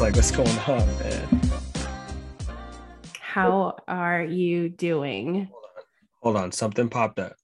[0.00, 1.40] like, what's going on, man?
[3.20, 5.48] How are you doing?
[6.22, 7.34] Hold on, something popped up.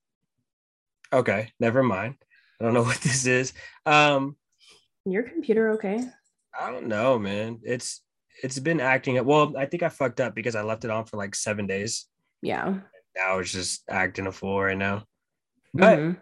[1.12, 2.16] Okay, never mind.
[2.60, 3.52] I don't know what this is.
[3.86, 4.36] Um,
[5.04, 6.00] Your computer okay?
[6.58, 7.60] I don't know, man.
[7.62, 8.02] It's
[8.42, 9.26] it's been acting up.
[9.26, 12.06] Well, I think I fucked up because I left it on for like seven days.
[12.42, 12.74] Yeah.
[13.16, 15.04] Now it's just acting a fool right now.
[15.74, 16.16] But Mhm.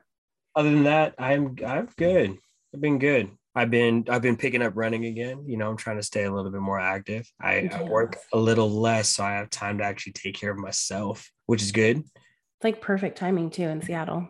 [0.55, 2.39] other than that, I'm I'm good.
[2.75, 3.31] I've been good.
[3.54, 5.45] I've been I've been picking up running again.
[5.46, 7.29] You know, I'm trying to stay a little bit more active.
[7.40, 10.59] I, I work a little less, so I have time to actually take care of
[10.59, 11.99] myself, which is good.
[11.99, 14.29] It's like perfect timing too in Seattle.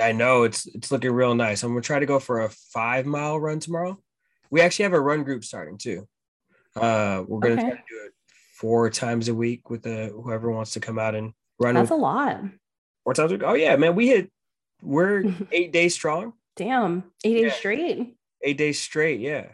[0.00, 1.62] I know it's it's looking real nice.
[1.62, 4.00] I'm gonna try to go for a five mile run tomorrow.
[4.50, 6.08] We actually have a run group starting too.
[6.74, 7.62] Uh, we're gonna Okay.
[7.62, 8.12] try to do it
[8.54, 11.74] four times a week with the whoever wants to come out and run.
[11.74, 12.40] That's with, a lot.
[13.04, 13.42] four times a week.
[13.44, 14.32] Oh yeah, man, we hit.
[14.82, 16.32] We're eight days strong.
[16.56, 17.04] Damn.
[17.22, 17.52] Eight days Yeah.
[17.52, 18.16] straight.
[18.42, 19.20] Eight days straight.
[19.20, 19.46] Yeah,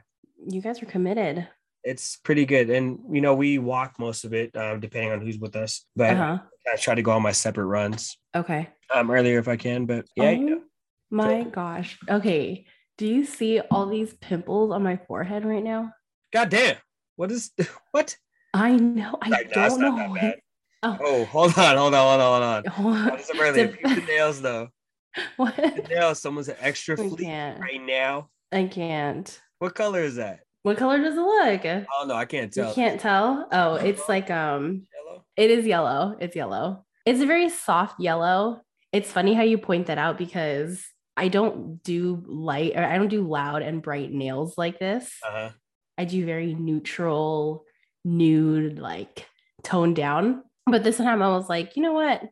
[0.47, 1.47] You guys are committed.
[1.85, 2.71] it's pretty good.
[2.71, 5.85] And you know, we walk most of it, um, depending on who's with us.
[5.97, 6.39] But Uh-huh.
[6.73, 8.69] I try to go on my separate runs Okay.
[8.95, 9.87] um earlier if I can.
[9.87, 10.63] But yeah, Oh
[11.11, 11.99] my gosh.
[12.09, 12.67] Okay.
[12.99, 15.93] Do you see all these pimples on my forehead right now?
[16.33, 16.77] god damn,
[17.17, 17.51] what is
[17.93, 18.17] what?
[18.55, 19.19] I know.
[19.23, 20.09] I don't not know.
[20.11, 20.39] what-
[20.83, 23.05] Oh, Oh, hold on, hold on, hold on, hold on.
[23.11, 23.67] What is earlier?
[23.83, 24.69] The- the nails though.
[25.17, 25.89] The what?
[25.89, 28.29] nails, someone's an extra fleet right now.
[28.53, 29.41] I can't.
[29.59, 30.41] What color is that?
[30.63, 31.65] What color does it look?
[31.65, 32.17] Oh don't.
[32.17, 32.69] I can't tell.
[32.69, 33.49] You can't tell.
[33.53, 35.25] Oh, it's like um Yellow.
[35.37, 36.17] It is yellow.
[36.21, 36.85] It's yellow.
[37.07, 38.61] It's a very soft yellow.
[38.93, 40.85] It's funny how you point that out because
[41.17, 45.11] I don't do light or I don't do loud and bright nails like this.
[45.27, 45.51] Uh huh.
[45.97, 47.65] I do very neutral,
[48.05, 49.27] nude, like
[49.63, 50.43] toned down.
[50.67, 52.23] But this time I was like, you know what?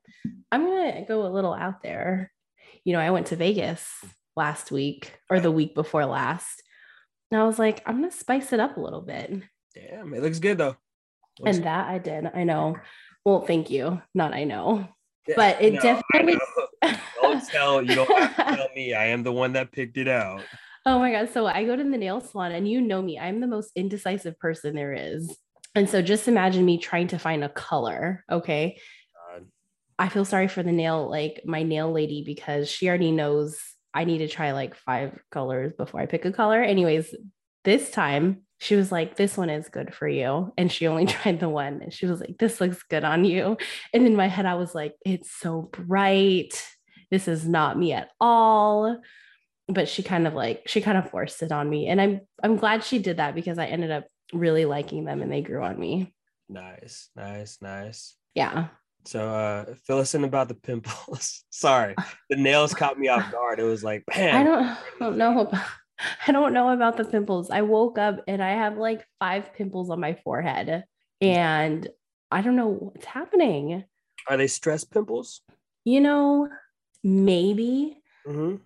[0.53, 2.31] I'm going to go a little out there.
[2.85, 3.91] You know, I went to Vegas
[4.37, 6.63] last week or the week before last.
[7.31, 9.33] And I was like, I'm going to spice it up a little bit.
[9.75, 10.77] Damn, it looks good though.
[11.41, 12.31] Looks- And that I did.
[12.35, 12.77] I know.
[13.25, 14.01] Well, thank you.
[14.15, 14.89] Not I know.
[15.27, 16.39] Yeah, but it no, definitely-
[17.21, 17.83] don't tell.
[17.83, 18.95] You don't have to tell me.
[18.95, 20.43] I am the one that picked it out.
[20.85, 21.31] Oh my God.
[21.33, 24.39] So I go to the nail salon and you know me, I'm the most indecisive
[24.39, 25.37] person there is.
[25.75, 28.25] And so just imagine me trying to find a color.
[28.31, 28.79] Okay.
[29.33, 29.47] God.
[29.99, 33.59] I feel sorry for the nail, like my nail lady, because she already knows
[33.97, 36.63] I need to try like five colors before I pick a color.
[36.63, 37.15] Anyways,
[37.65, 40.53] this time she was like, This one is good for you.
[40.59, 41.81] And she only tried the one.
[41.83, 43.57] And she was like, This looks good on you.
[43.95, 46.63] And in my head, I was like, It's so bright.
[47.11, 49.01] This is not me at all.
[49.69, 51.89] But she kind of like, she kind of forced it on me.
[51.89, 55.33] And I'm I'm glad she did that because I ended up really liking them and
[55.33, 56.15] they grew on me.
[56.51, 58.15] Nice, nice, nice.
[58.35, 58.69] Yeah.
[59.07, 61.45] So uh fill us in about the pimples.
[61.51, 61.95] Sorry.
[62.29, 63.61] The nails caught me off guard.
[63.61, 64.37] It was like, man.
[64.37, 65.65] I don't, don't know about
[66.27, 67.49] I don't know about the pimples.
[67.51, 70.85] I woke up and I have like five pimples on my forehead
[71.23, 71.89] and
[72.31, 73.85] I don't know what's happening.
[74.29, 75.41] Are they stress pimples?
[75.85, 76.49] You know,
[77.03, 78.57] maybe Mm-hmm.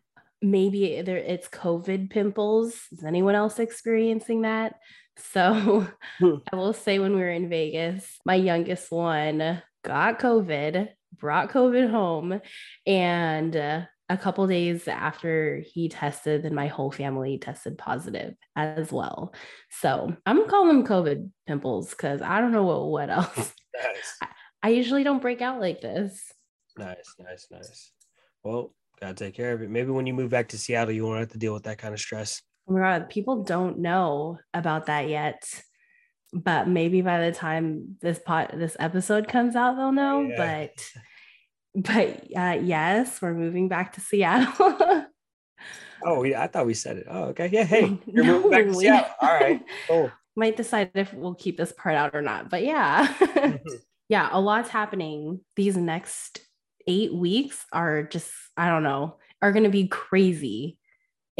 [0.40, 2.74] maybe there it's COVID pimples.
[2.92, 4.76] Is anyone else experiencing that?
[5.18, 5.86] So
[6.18, 6.36] Hmm.
[6.52, 11.90] I will say when we were in Vegas, my youngest one got COVID, brought COVID
[11.90, 12.40] home,
[12.86, 18.92] and uh, a couple days after he tested, then my whole family tested positive as
[18.92, 19.32] well.
[19.70, 23.54] So I'm gonna call them COVID pimples because I don't know what, what else.
[23.72, 24.30] Nice.
[24.62, 26.32] I usually don't break out like this.
[26.76, 27.92] Nice, nice, nice.
[28.42, 29.70] Well, gotta take care of it.
[29.70, 31.94] Maybe when you move back to Seattle, you won't have to deal with that kind
[31.94, 32.42] of stress.
[32.68, 35.44] Oh my god, people don't know about that yet.
[36.32, 40.22] But maybe by the time this pot this episode comes out, they'll know.
[40.22, 40.68] Yeah.
[41.74, 45.06] But but uh, yes, we're moving back to Seattle.
[46.04, 47.06] Oh, yeah, I thought we said it.
[47.08, 47.48] Oh, okay.
[47.52, 47.64] Yeah.
[47.64, 49.14] Hey, you're No, moving back to Seattle.
[49.20, 49.62] All right.
[49.86, 50.10] Cool.
[50.36, 52.48] Might decide if we'll keep this part out or not.
[52.48, 53.12] But yeah.
[54.08, 55.40] yeah, a lot's happening.
[55.56, 56.40] These next
[56.86, 60.78] eight weeks are just, I don't know, are going to be crazy.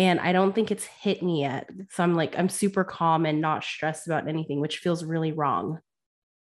[0.01, 1.69] And I don't think it's hit me yet.
[1.91, 5.81] So I'm like, I'm super calm and not stressed about anything, which feels really wrong.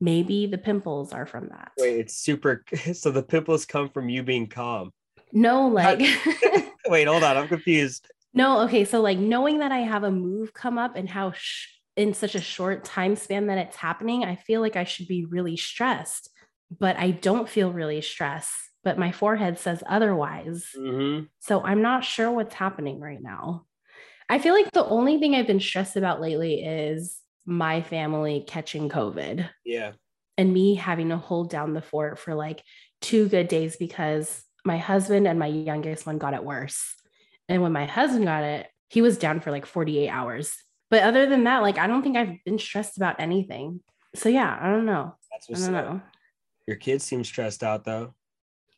[0.01, 1.73] Maybe the pimples are from that.
[1.77, 2.65] Wait, it's super.
[2.95, 4.93] So the pimples come from you being calm.
[5.33, 5.99] No, like,
[6.87, 7.37] Wait, hold on.
[7.37, 8.09] I'm confused.
[8.33, 8.85] no, okay.
[8.85, 11.67] So, like, knowing that I have a move come up and how sh-
[11.97, 15.25] in such a short time span that it's happening, I feel like I should be
[15.25, 16.31] really stressed,
[16.79, 18.68] but I don't feel really stressed.
[18.89, 20.65] But my forehead says otherwise.
[20.75, 21.25] Mm-hmm.
[21.41, 23.67] So I'm not sure what's happening right now.
[24.31, 28.89] I feel like the only thing I've been stressed about lately is my family catching
[28.89, 29.93] COVID Yeah.
[30.39, 32.63] and me having to hold down the fort for like
[33.03, 36.95] two good days because my husband and my youngest one got it worse.
[37.47, 40.57] And when my husband got it, he was down for like 48 hours.
[40.89, 43.81] But other than that, like I don't think I've been stressed about anything.
[44.15, 45.15] So yeah, I don't know.
[45.31, 45.85] That's I don't up.
[45.93, 46.01] know.
[46.67, 48.15] Your kids seem stressed out though.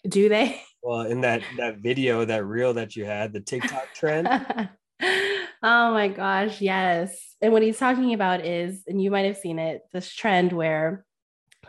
[0.09, 0.61] Do they?
[0.83, 4.27] Well, in that that video, that reel that you had, the TikTok trend.
[5.63, 7.37] oh my gosh, yes.
[7.43, 11.05] And what he's talking about is, and you might have seen it, this trend where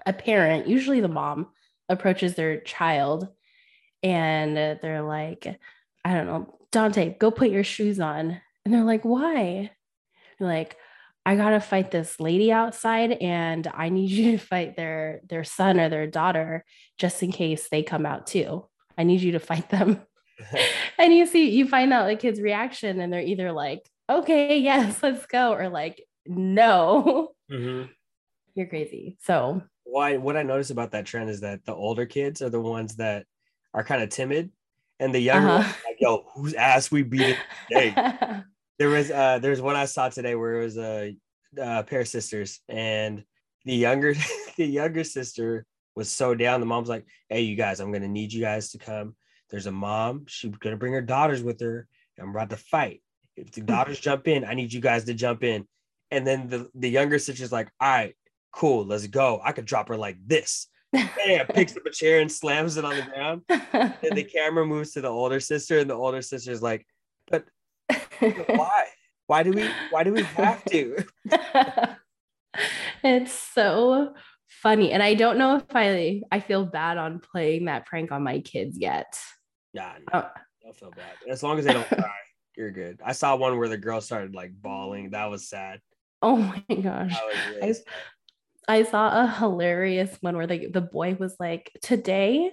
[0.06, 1.48] a parent, usually the mom,
[1.90, 3.28] approaches their child
[4.04, 5.60] and they're like,
[6.04, 8.42] I don't know, Dante, go put your shoes on.
[8.64, 9.72] And they're like, why?
[10.40, 10.78] They're like,
[11.26, 15.80] I gotta fight this lady outside and I need you to fight their their son
[15.80, 16.66] or their daughter
[16.98, 18.68] just in case they come out too.
[18.98, 20.02] I need you to fight them.
[21.00, 25.02] and you see, you find out the kid's reaction, and they're either like, okay, yes,
[25.04, 27.84] let's go, or like, no, hmm
[28.56, 29.18] you're crazy.
[29.22, 30.18] So Why?
[30.18, 33.26] What I notice about that trend is that the older kids are the ones that
[33.74, 34.52] are kind of timid,
[35.00, 35.50] and the younger Uh-huh.
[35.50, 38.02] ones are like, "Yo, whose ass we beat today?"
[38.80, 41.16] There was uh there's one I saw today where it was a,
[41.58, 43.24] a pair of sisters and
[43.66, 44.14] the younger
[44.58, 45.66] the younger sister
[45.96, 46.60] was so down.
[46.60, 49.16] The mom's like hey you guys I'm gonna need you guys to come.
[49.50, 51.88] There's a mom she's gonna bring her daughters with her.
[52.18, 53.02] And I'm about to fight.
[53.36, 55.68] If the daughters jump in I need you guys to jump in.
[56.10, 58.16] And then the the younger sister's like all right
[58.52, 59.42] cool let's go.
[59.44, 60.68] I could drop her like this.
[60.92, 63.42] Bam, picks up a chair and slams it on the ground.
[63.50, 66.86] And the camera moves to the older sister and the older sister's like
[68.48, 68.86] why
[69.28, 71.04] why do we why do we have to
[73.04, 74.14] it's so
[74.48, 74.92] funny.
[74.92, 78.40] And I don't know if I I feel bad on playing that prank on my
[78.40, 79.18] kids yet.
[79.74, 80.30] Nah, no, Oh.
[80.64, 81.14] don't feel bad.
[81.30, 82.10] As long as they don't cry,
[82.58, 83.00] you're good.
[83.04, 85.12] I saw one where the girl started like bawling.
[85.12, 85.80] That was sad.
[86.22, 87.18] Oh my gosh.
[87.50, 87.76] Really I-
[88.68, 92.52] I saw a hilarious one where the, the boy was like, today,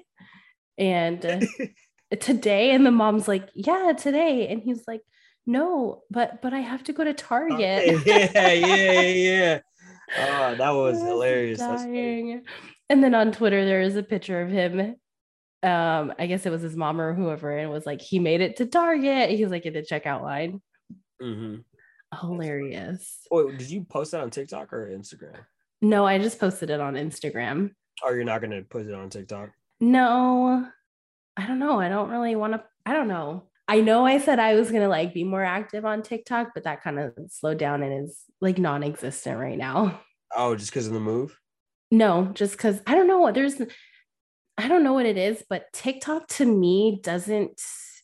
[0.79, 1.41] and uh,
[2.19, 5.03] today, and the mom's like, yeah, today, and he's like,
[5.49, 8.03] no, but but I have to go to Target.
[8.07, 9.61] yeah, yeah, yeah.
[10.19, 11.59] Oh, that was hilarious.
[12.91, 14.97] And then on Twitter, there is a picture of him.
[15.63, 18.43] Um, I guess it was his mom or whoever, and it was like he made
[18.43, 19.31] it to Target.
[19.31, 20.61] He's like in the checkout line.
[21.21, 21.65] Mhm.
[22.21, 23.27] Hilarious.
[23.31, 25.41] Oh, did you post that on TikTok or Instagram?
[25.81, 27.71] No, I just posted it on Instagram.
[28.05, 29.51] Or you're not gonna put it on TikTok?
[29.81, 30.67] No,
[31.39, 31.81] I don't know.
[31.81, 32.63] I don't really want to.
[32.85, 33.48] I don't know.
[33.69, 36.83] I know I said I was gonna like be more active on TikTok, but that
[36.83, 40.01] kind of slowed down and is like non-existent right now.
[40.35, 41.39] Oh, just because of the move?
[41.91, 43.61] No, just because I don't know what there's.
[44.57, 47.61] I don't know what it is, but TikTok to me doesn't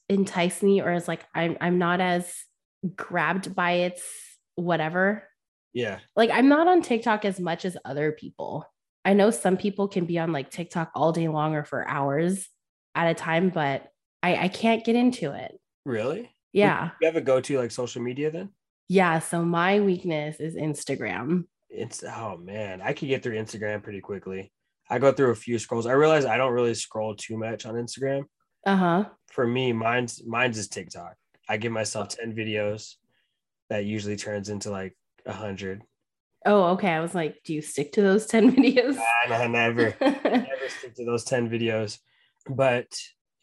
[0.08, 2.32] entice me, or is like I'm I'm not as
[2.94, 4.02] grabbed by its
[4.56, 5.24] whatever.
[5.72, 5.98] Yeah.
[6.14, 8.66] Like I'm not on TikTok as much as other people.
[9.04, 12.48] I know some people can be on like TikTok all day long or for hours
[12.94, 13.86] at a time, but
[14.24, 15.60] I, I can't get into it.
[15.84, 16.34] Really?
[16.54, 16.92] Yeah.
[16.98, 18.48] You have a go-to like social media then?
[18.88, 19.18] Yeah.
[19.18, 21.44] So my weakness is Instagram.
[21.68, 24.50] It's oh man, I could get through Instagram pretty quickly.
[24.88, 25.86] I go through a few scrolls.
[25.86, 28.24] I realize I don't really scroll too much on Instagram.
[28.64, 29.04] Uh-huh.
[29.26, 31.16] For me, mine's mine's is TikTok.
[31.46, 32.94] I give myself 10 videos
[33.68, 35.82] that usually turns into like a hundred.
[36.46, 36.88] Oh, okay.
[36.88, 38.98] I was like, do you stick to those 10 videos?
[39.24, 41.98] And I never never stick to those 10 videos.
[42.48, 42.86] But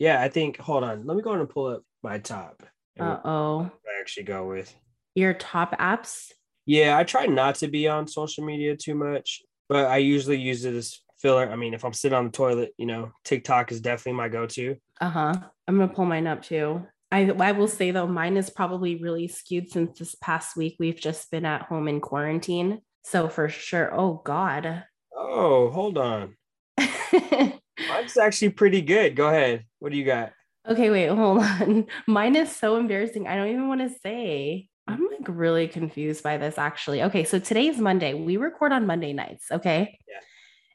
[0.02, 1.06] yeah, I think hold on.
[1.06, 2.64] Let me go and pull up my top.
[3.00, 3.70] Uh-oh.
[3.86, 4.74] I actually go with.
[5.14, 6.32] Your top apps?
[6.66, 10.66] Yeah, I try not to be on social media too much, but I usually use
[10.66, 11.48] it as filler.
[11.48, 14.76] I mean, if I'm sitting on the toilet, you know, TikTok is definitely my go-to.
[15.00, 15.36] Uh-huh.
[15.68, 16.82] I'm gonna pull mine up too.
[17.12, 21.00] I I will say though, mine is probably really skewed since this past week we've
[21.00, 22.82] just been at home in quarantine.
[23.04, 23.94] So for sure.
[23.94, 24.84] Oh God.
[25.16, 26.38] Oh, hold on.
[27.90, 29.16] Mine's actually pretty good.
[29.16, 29.66] Go ahead.
[29.80, 30.34] What do you got?
[30.68, 31.88] okay, wait, hold on.
[32.08, 33.28] Mine is so embarrassing.
[33.28, 34.68] I don't even want to say.
[34.88, 37.02] I'm like really confused by this actually.
[37.04, 38.14] Okay, so today's Monday.
[38.14, 39.98] We record on Monday nights, okay?
[40.08, 40.20] Yeah.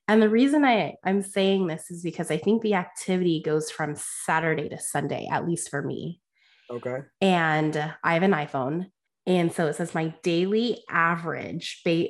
[0.09, 3.95] And the reason I I'm saying this is because I think the activity goes from
[3.97, 6.21] Saturday to Sunday, at least for me.
[6.69, 6.99] Okay.
[7.21, 8.87] and I have an iPhone.
[9.25, 12.09] And so it says my daily average ba-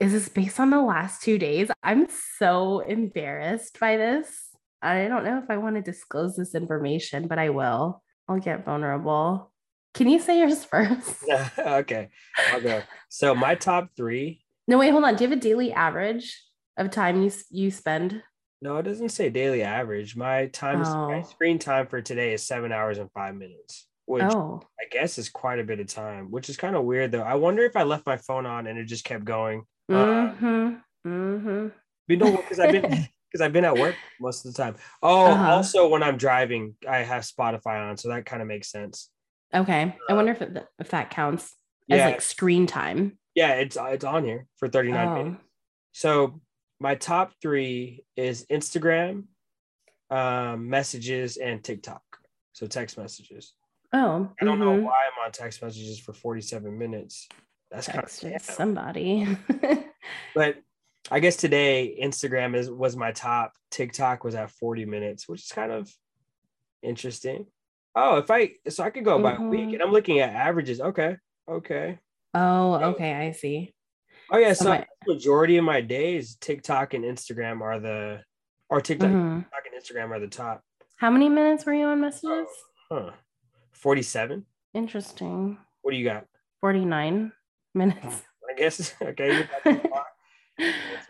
[0.00, 1.70] is this based on the last two days?
[1.82, 2.06] I'm
[2.38, 4.50] so embarrassed by this.
[4.82, 8.02] I don't know if I want to disclose this information, but I will.
[8.28, 9.52] I'll get vulnerable.
[9.94, 11.24] Can you say yours first?
[11.58, 12.10] okay.
[12.52, 12.82] I'll go.
[13.08, 14.42] So my top three.
[14.68, 15.16] No, wait, hold on.
[15.16, 16.38] Do you have a daily average
[16.76, 18.22] of time you you spend?
[18.60, 20.16] No, it doesn't say daily average.
[20.16, 21.22] My time, my Oh.
[21.22, 25.28] screen time for today is seven hours and five minutes, which Oh, I guess is
[25.30, 27.22] quite a bit of time, which is kind of weird though.
[27.22, 29.64] I wonder if I left my phone on and it just kept going.
[29.88, 30.74] Uh, mm-hmm.
[31.08, 31.68] Mm-hmm.
[32.08, 32.82] but no, because I've been
[33.30, 34.76] because I've been at work most of the time.
[35.02, 35.52] Oh, Uh-huh.
[35.52, 39.10] also when I'm driving, I have Spotify on, so that kind of makes sense.
[39.54, 39.94] Okay.
[40.08, 41.54] I Uh, wonder if it, if that counts.
[41.90, 42.06] as Yeah.
[42.06, 43.18] like screen time.
[43.34, 45.36] Yeah, it's it's on here for 39 minutes.
[45.40, 45.44] Oh,
[45.92, 46.40] So
[46.80, 49.24] my top three is Instagram,
[50.10, 52.02] um, messages, and TikTok.
[52.52, 53.54] So text messages.
[53.92, 54.82] oh I don't know mhm.
[54.82, 57.28] why I'm on text messages for 47 minutes.
[57.70, 59.26] That's kind of somebody.
[60.34, 60.56] but
[61.10, 63.52] I guess today Instagram is was my top.
[63.70, 65.90] TikTok was at 40 minutes, which is kind of
[66.82, 67.46] interesting.
[67.94, 70.80] Oh, if I so I could go by a week and I'm looking at averages.
[70.80, 71.16] Okay.
[71.48, 71.98] Okay.
[72.34, 73.72] oh, okay, I see.
[74.30, 78.20] Oh yeah, So so my- majority of my days, TikTok and Instagram are the
[78.68, 79.44] or TikTok, Mhm.
[79.44, 80.62] TikTok and Instagram are the top.
[80.96, 82.48] How many minutes were you on messages?
[82.90, 83.12] Huh.
[83.72, 84.44] 47.
[84.74, 85.58] Interesting.
[85.82, 86.26] What do you got?
[86.60, 87.32] 49
[87.76, 88.22] minutes.
[88.50, 89.36] I guess okay.
[89.36, 90.06] you got the clock.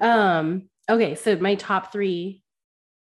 [0.00, 2.42] um okay so my top three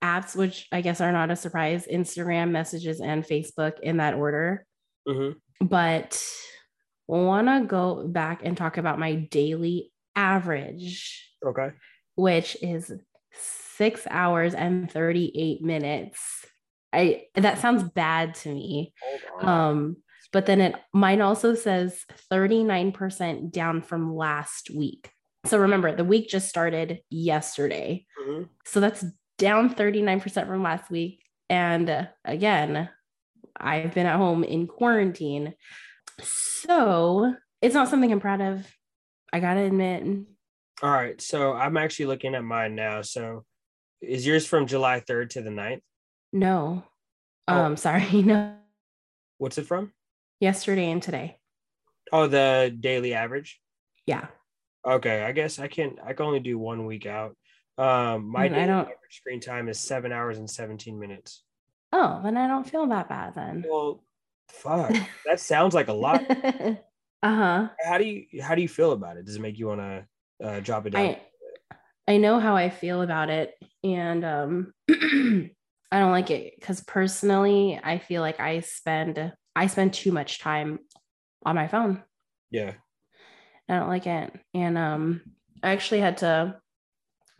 [0.03, 4.65] apps which i guess are not a surprise instagram messages and facebook in that order
[5.07, 5.35] Mhm.
[5.61, 6.21] but
[7.09, 11.69] I want to go back and talk about my daily average Okay.
[12.15, 12.91] which is
[13.31, 16.45] six hours and 38 minutes
[16.93, 18.93] i that sounds bad to me
[19.41, 19.97] um
[20.33, 25.11] but then it mine also says 39% down from last week
[25.45, 28.49] so remember the week just started yesterday Mhm.
[28.65, 29.05] so that's
[29.37, 32.89] down 39% from last week and uh, again
[33.59, 35.53] i've been at home in quarantine
[36.21, 38.67] so it's not something i'm proud of
[39.33, 40.03] i gotta admit
[40.83, 41.19] All right.
[41.19, 43.01] So I'm actually looking at mine now.
[43.01, 43.45] So
[43.99, 45.81] is yours from July 3rd to the 9th?
[46.33, 46.83] no
[47.47, 47.53] Oh.
[47.61, 48.53] um sorry no
[49.39, 49.91] What's it from?
[50.39, 51.37] Yesterday and today
[52.11, 53.59] Oh, the daily average.
[54.05, 54.27] yeah
[54.87, 57.35] Okay, I guess I can I can only do one week out.
[57.77, 61.43] Um my daily average screen time is seven hours and 17 minutes.
[61.91, 64.03] oh then i don't feel that bad then Well,
[64.49, 64.95] fuck.
[65.25, 66.23] that sounds like a lot.
[67.23, 69.25] uh-huh How do you how do you feel about it?
[69.25, 70.05] Does it make you want to
[70.45, 71.05] uh, drop it down?
[71.07, 71.21] I
[72.07, 73.53] I know how I feel about it
[73.83, 79.93] and um I don't like it cuz personally I feel like I spend I spend
[79.93, 80.79] too much time
[81.45, 82.03] on my phone.
[82.51, 82.73] yeah.
[83.69, 84.31] I don't like it.
[84.53, 85.21] And um
[85.61, 86.55] I actually had to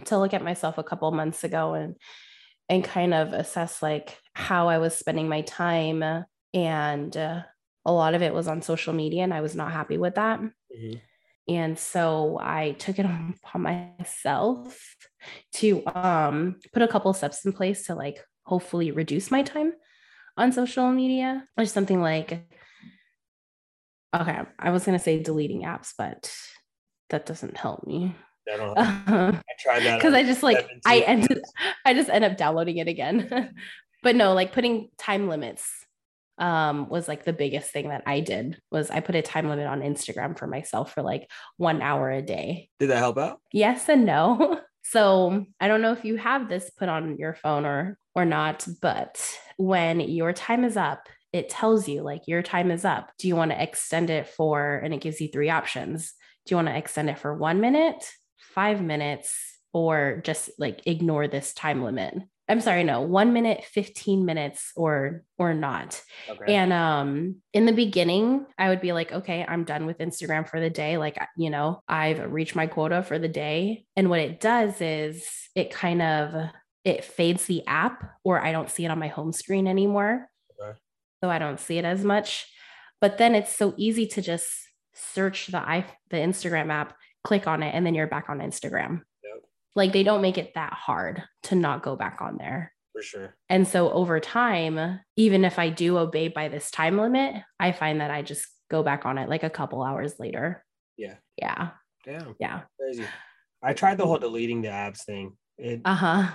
[0.05, 1.95] to look at myself a couple months ago and
[2.69, 6.03] and kind of assess like how I was spending my time
[6.53, 7.43] and uh,
[7.85, 10.39] a lot of it was on social media and I was not happy with that.
[10.41, 11.01] Mhm.
[11.47, 14.95] And so I took it on upon myself
[15.53, 19.73] to um, put a couple steps in place to like hopefully reduce my time
[20.37, 22.47] on social media or something like,
[24.15, 26.33] okay, I was going to say deleting apps, but
[27.09, 28.15] that doesn't help me.
[28.51, 29.97] I don't I tried that.
[29.97, 31.41] Because I just like, I ended,
[31.85, 33.53] I just end up downloading it again.
[34.03, 35.69] but no, like putting time limits
[36.39, 39.65] um was like the biggest thing that I did was I put a time limit
[39.65, 41.27] on Instagram for myself for like
[41.57, 42.69] 1 hour a day.
[42.79, 43.41] Did that help out?
[43.51, 44.61] Yes and no.
[44.89, 48.65] So, I don't know if you have this put on your phone or or not,
[48.81, 49.21] but
[49.57, 53.11] when your time is up, it tells you like your time is up.
[53.19, 56.13] Do you want to extend it for and it gives you three options.
[56.45, 59.37] Do you want to extend it for 1 minute, 5 minutes
[59.73, 62.15] or just like ignore this time limit?
[62.49, 66.01] I'm sorry, no, 1 minute, 15 minutes or or not.
[66.29, 66.55] Okay.
[66.55, 70.59] And um in the beginning, I would be like, okay, I'm done with Instagram for
[70.59, 70.97] the day.
[70.97, 73.85] Like, you know, I've reached my quota for the day.
[73.95, 76.49] And what it does is it kind of
[76.85, 80.29] it fades the app or I don't see it on my home screen anymore.
[80.59, 80.77] Okay.
[81.21, 82.47] So I don't see it as much.
[83.01, 84.47] But then it's so easy to just
[84.93, 89.01] search the i the Instagram app, click on it, and then you're back on Instagram.
[89.77, 92.73] Like they don't make it that hard to not go back on there.
[92.93, 93.35] for sure.
[93.47, 98.01] And so over time, even if I do obey by this time limit, I find
[98.01, 100.65] that I just go back on it like a couple hours later.
[100.97, 101.15] Yeah.
[101.37, 101.69] Yeah.
[102.03, 102.35] Damn.
[102.39, 102.61] Yeah.
[102.79, 103.05] Crazy.
[103.61, 105.37] I tried the whole deleting the apps thing.
[105.59, 106.31] It Uh huh.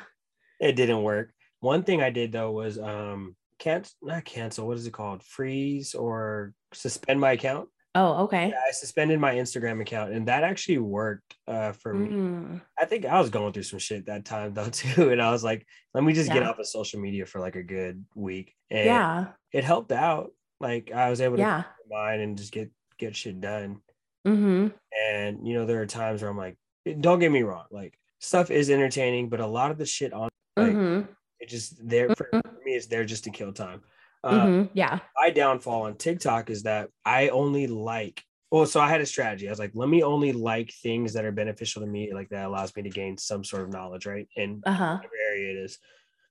[0.61, 1.33] it didn't work.
[1.61, 4.67] One thing I did though was um can't not cancel.
[4.69, 5.23] What is it called?
[5.25, 7.69] Freeze or suspend my account.
[7.95, 8.49] Oh, okay.
[8.49, 12.09] Yeah, I suspended my Instagram account, and that actually worked uh, for me.
[12.09, 15.31] Mm, I think I was going through some shit that time though too, and I
[15.31, 18.55] was like, let me just get off of social media for like a good week,
[18.71, 19.27] and yeah.
[19.53, 20.31] it helped out.
[20.59, 21.65] Like I was able to Yeah.
[21.91, 23.81] mine and just get get shit done.
[24.27, 24.69] Mm-hmm.
[25.11, 26.57] And you know, there are times where I'm like,
[27.01, 30.31] don't get me wrong, like stuff is entertaining, but a lot of the shit on
[30.57, 31.11] like mm-hmm.
[31.41, 32.43] it just there for, Mhm.
[32.43, 33.83] for me, it's there just to kill time.
[34.25, 34.67] Uh, mm-hmm.
[34.75, 35.01] Yeah.
[35.17, 38.23] my downfall on TikTok is that I only like.
[38.51, 39.49] Well, so I had a strategy.
[39.49, 42.45] I was like, let me only like things that are beneficial to me, like that
[42.47, 44.29] allows me to gain some sort of knowledge, right?
[44.37, 44.97] And Uh huh.
[44.97, 45.79] whatever area it is.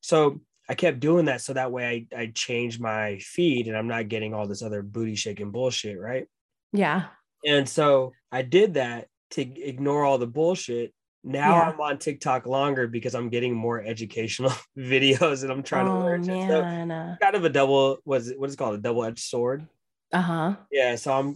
[0.02, 3.88] So I kept doing that so that way I I change my feed and I'm
[3.88, 6.28] not getting all this other booty shaking bullshit, right?
[6.72, 7.08] Yeah.
[7.46, 10.94] And so I did that to ignore all the bullshit.
[11.24, 11.70] Now Yeah.
[11.70, 16.00] I'm on TikTok longer because I'm getting more educational videos and I'm trying to oh
[16.00, 16.24] learn.
[16.24, 16.48] shit.
[16.50, 17.18] So man.
[17.22, 19.68] kind of a double was what is it called a double-edged sword.
[20.14, 20.56] Uh huh.
[20.72, 21.36] Yeah, so I'm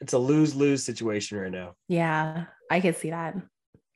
[0.00, 1.74] it's a lose-lose situation right now.
[1.88, 3.36] Yeah, I can see that.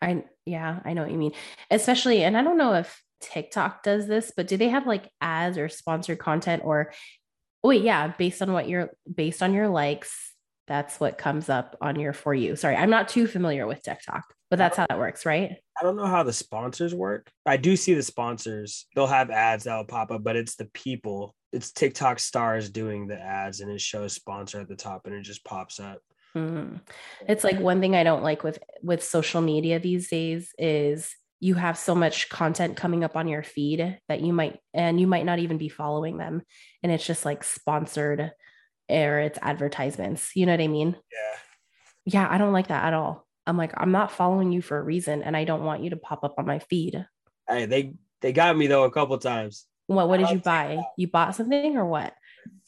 [0.00, 1.33] I yeah, I know what you mean.
[1.71, 5.59] Especially, and I don't know if TikTok does this, but do they have like ads
[5.59, 6.93] or sponsored content or
[7.64, 10.33] oh, wait, yeah, based on what you're based on your likes,
[10.69, 12.54] that's what comes up on your for you.
[12.57, 15.56] Sorry, I'm not too familiar with TikTok, but that's how that works, right?
[15.80, 17.28] I don't know how the sponsors work.
[17.44, 18.87] I do see the sponsors.
[18.94, 21.34] They'll have ads that will pop up, but it's the people.
[21.52, 25.23] It's TikTok stars doing the ads and it shows sponsor at the top and it
[25.23, 25.99] just pops up.
[26.37, 26.82] Mhm.
[27.26, 31.54] It's like one thing I don't like with with social media these days is you
[31.54, 35.25] have so much content coming up on your feed that you might and you might
[35.25, 36.42] not even be following them
[36.84, 38.30] and it's just like sponsored
[38.88, 40.37] or it's advertisements.
[40.37, 40.96] You know what I mean?
[41.12, 41.38] Yeah.
[42.06, 43.24] Yeah, I don't like that at all.
[43.46, 45.96] I'm like I'm not following you for a reason and I don't want you to
[45.96, 47.06] pop up on my feed.
[47.48, 49.66] Hey, they they got me though a couple times.
[49.86, 50.80] What what did you buy?
[50.96, 52.14] You bought something or what?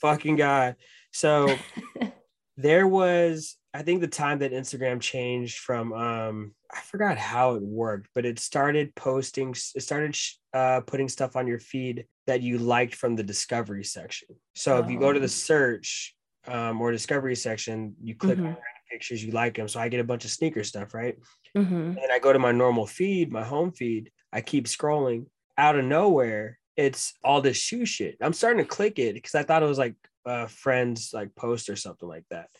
[0.00, 0.76] Fucking god.
[1.12, 1.54] So
[2.56, 7.60] there was i think the time that instagram changed from um i forgot how it
[7.62, 12.40] worked but it started posting it started sh- uh, putting stuff on your feed that
[12.40, 15.20] you liked from the discovery section so if you go to Oh.
[15.20, 16.16] the search
[16.46, 18.44] um, or discovery section you click Mhm.
[18.44, 21.16] random pictures you like them so i get a bunch of sneaker stuff right
[21.56, 21.96] Mhm.
[22.02, 24.10] and I go to my normal feed, my home feed.
[24.30, 25.24] I keep scrolling.
[25.56, 28.18] Out of nowhere, it's all this shoe shit.
[28.20, 29.94] I'm starting to click it because I thought it was like
[30.26, 32.50] a friend's like post or something like that.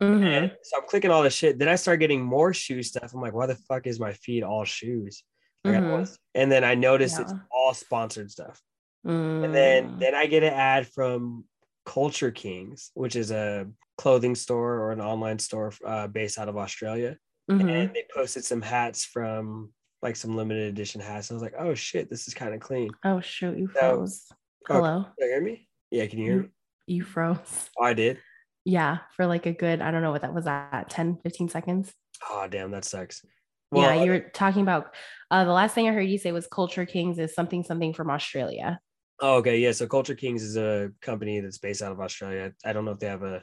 [0.00, 0.22] Mhm.
[0.24, 1.58] And so I'm clicking all this shit.
[1.58, 3.12] Then I start getting more shoe stuff.
[3.12, 5.24] I'm like, why the fuck is my feed all shoes?
[5.66, 6.16] Mhm.
[6.36, 8.62] And then I noticed it's all sponsored stuff.
[9.02, 9.98] And then Mm.
[9.98, 11.44] then I get an ad from
[11.84, 13.66] Culture Kings, which is a
[13.98, 17.16] clothing store or an online store uh, based out of Australia
[17.50, 17.60] Mhm.
[17.70, 21.30] and they posted some hats from like some limited edition hats.
[21.30, 22.90] And I was like, oh shit, this is kind of clean.
[23.04, 24.24] Oh shoot, you So- froze.
[24.70, 25.04] Oh, Hello.
[25.18, 25.68] Can you hear me?
[25.90, 26.48] Yeah, can you hear me?
[26.86, 27.70] You froze.
[27.78, 28.18] Oh, I did.
[28.64, 31.92] Yeah, for like a good, I don't know what that was at 10, 15 seconds.
[32.30, 33.22] Oh, damn, that sucks.
[33.24, 34.94] yeah, Well, you were talking about
[35.30, 38.08] uh, the last thing I heard you say was Culture Kings is something something from
[38.10, 38.80] Australia.
[39.20, 39.58] Oh, okay.
[39.58, 39.72] Yeah.
[39.72, 42.52] So Culture Kings is a company that's based out of Australia.
[42.64, 43.42] I don't know if they have a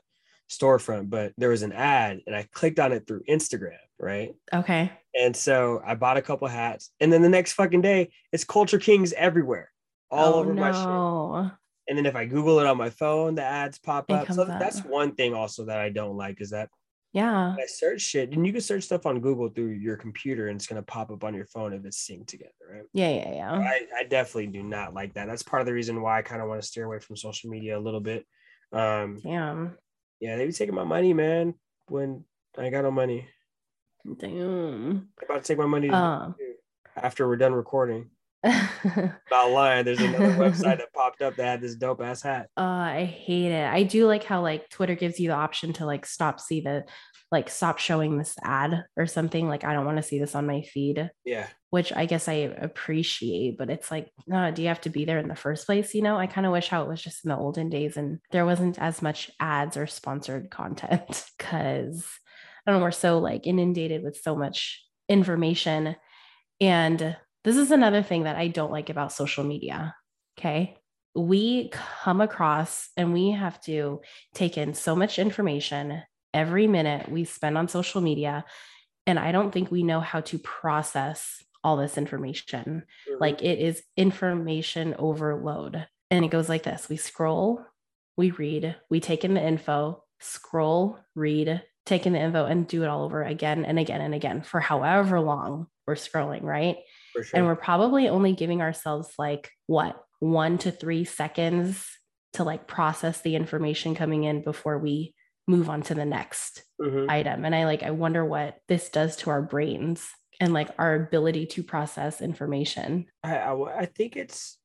[0.52, 4.36] storefront, but there was an ad and I clicked on it through Instagram, right?
[4.54, 4.92] Okay.
[5.20, 6.92] And so I bought a couple hats.
[7.00, 9.72] And then the next fucking day, it's Culture Kings everywhere,
[10.10, 11.54] all oh, over my shit.
[11.88, 14.32] And then if I Google it on my phone, the ads pop It up.
[14.32, 14.60] So up.
[14.60, 16.70] that's one thing also that I don't like is that
[17.12, 17.56] Yeah.
[17.58, 20.68] I search shit, and you can search stuff on Google through your computer, and it's
[20.68, 22.84] gonna pop up on your phone if it's synced together, right?
[22.94, 23.52] Yeah, yeah, yeah.
[23.52, 25.28] I, I definitely do not like that.
[25.28, 27.50] That's part of the reason why I kind of want to steer away from social
[27.50, 28.26] media a little bit.
[28.72, 29.78] Um, Damn.
[30.22, 31.56] Yeah, they be taking my money, man.
[31.88, 32.24] When
[32.58, 33.28] I got no money,
[34.18, 35.10] Damn.
[35.20, 36.30] They're about to take my money Uh.
[36.96, 38.10] after we're done recording.
[38.44, 39.86] Not lying.
[39.86, 42.50] There's another website that popped up that had this dope ass hat.
[42.58, 43.68] Uh, I hate it.
[43.68, 46.86] I do like how like Twitter gives you the option to like stop see the
[47.32, 49.48] like stop showing this ad or something.
[49.48, 52.34] Like I don't want to see this on my feed, Yeah, which I guess I
[52.34, 55.96] appreciate, but it's like, no, do you have to be there in the first place?
[55.96, 58.20] You know, I kind of wish how it was just in the olden days and
[58.32, 62.06] there wasn't as much ads or sponsored content because
[62.65, 65.96] I don't know, we're so like inundated with so much information.
[66.60, 69.96] And this is another thing that I don't like about social media.
[70.38, 70.78] Okay.
[71.15, 74.02] We come across and we have to
[74.34, 78.46] take in so much information every minute we spend on social media.
[79.08, 82.84] And I don't think we know how to process all this information.
[83.10, 83.20] Mhm.
[83.20, 85.88] Like it is information overload.
[86.10, 87.65] And it goes like this we scroll,
[88.17, 92.84] we read, we take in the info, scroll, read, take in the info, and do
[92.84, 96.78] it all over again and again and again for however long we're scrolling, right?
[97.13, 97.26] sure.
[97.34, 101.86] And we're probably only giving ourselves like what, one to three seconds
[102.34, 105.13] to like process the information coming in before we
[105.48, 107.10] move on to the next Mhm.
[107.10, 107.46] item.
[107.46, 111.46] And I like, I wonder what this does to our brains and like our ability
[111.48, 113.06] to process information.
[113.24, 114.58] I, I I think it's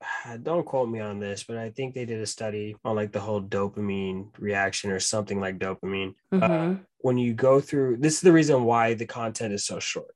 [0.42, 3.20] don't quote me on this, but I think they did a study on like the
[3.20, 6.14] whole dopamine reaction or something like dopamine.
[6.32, 6.86] Uh, Mhm.
[6.98, 10.14] when you go through this is the reason why the content is so short.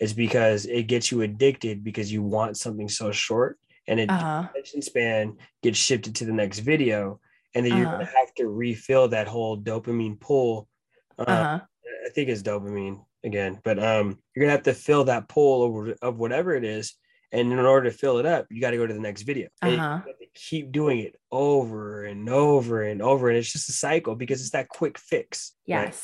[0.00, 4.46] Is because it gets you addicted because you want something so short and it Uh-huh.
[4.50, 7.20] attention span gets shifted to the next video
[7.54, 7.98] and then you're Uh-huh.
[7.98, 10.68] gonna have to refill that whole dopamine pull.
[11.18, 11.60] Uh, Uh-huh.
[12.06, 15.94] I think it's dopamine again, but um, you're gonna have to fill that pool over
[16.02, 16.94] of whatever it is,
[17.32, 19.48] and in order to fill it up, you got to go to the next video.
[19.60, 19.72] Uh-huh.
[19.72, 23.28] You have to keep doing it over and over and over.
[23.28, 25.52] And it's just a cycle because it's that quick fix.
[25.66, 25.84] Yes.
[25.84, 25.94] Right?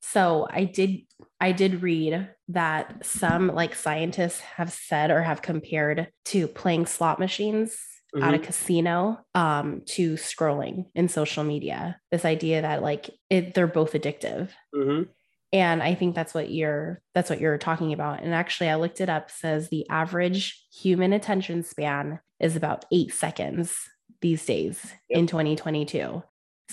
[0.00, 1.00] So I did
[1.40, 7.18] I did read that some like scientists have said or have compared to playing slot
[7.18, 7.76] machines
[8.14, 8.24] mm-hmm.
[8.24, 8.46] at a mm-hmm.
[8.46, 12.00] casino um, to scrolling in social media.
[12.10, 14.50] This idea that like it, they're both addictive.
[14.74, 15.04] Mm-hmm.
[15.52, 18.22] And I think that's what you're that's what you're talking about.
[18.22, 23.12] And actually I looked it up says the average human attention span is about 8
[23.12, 23.74] seconds
[24.20, 25.20] these days yep.
[25.20, 26.22] in 2022.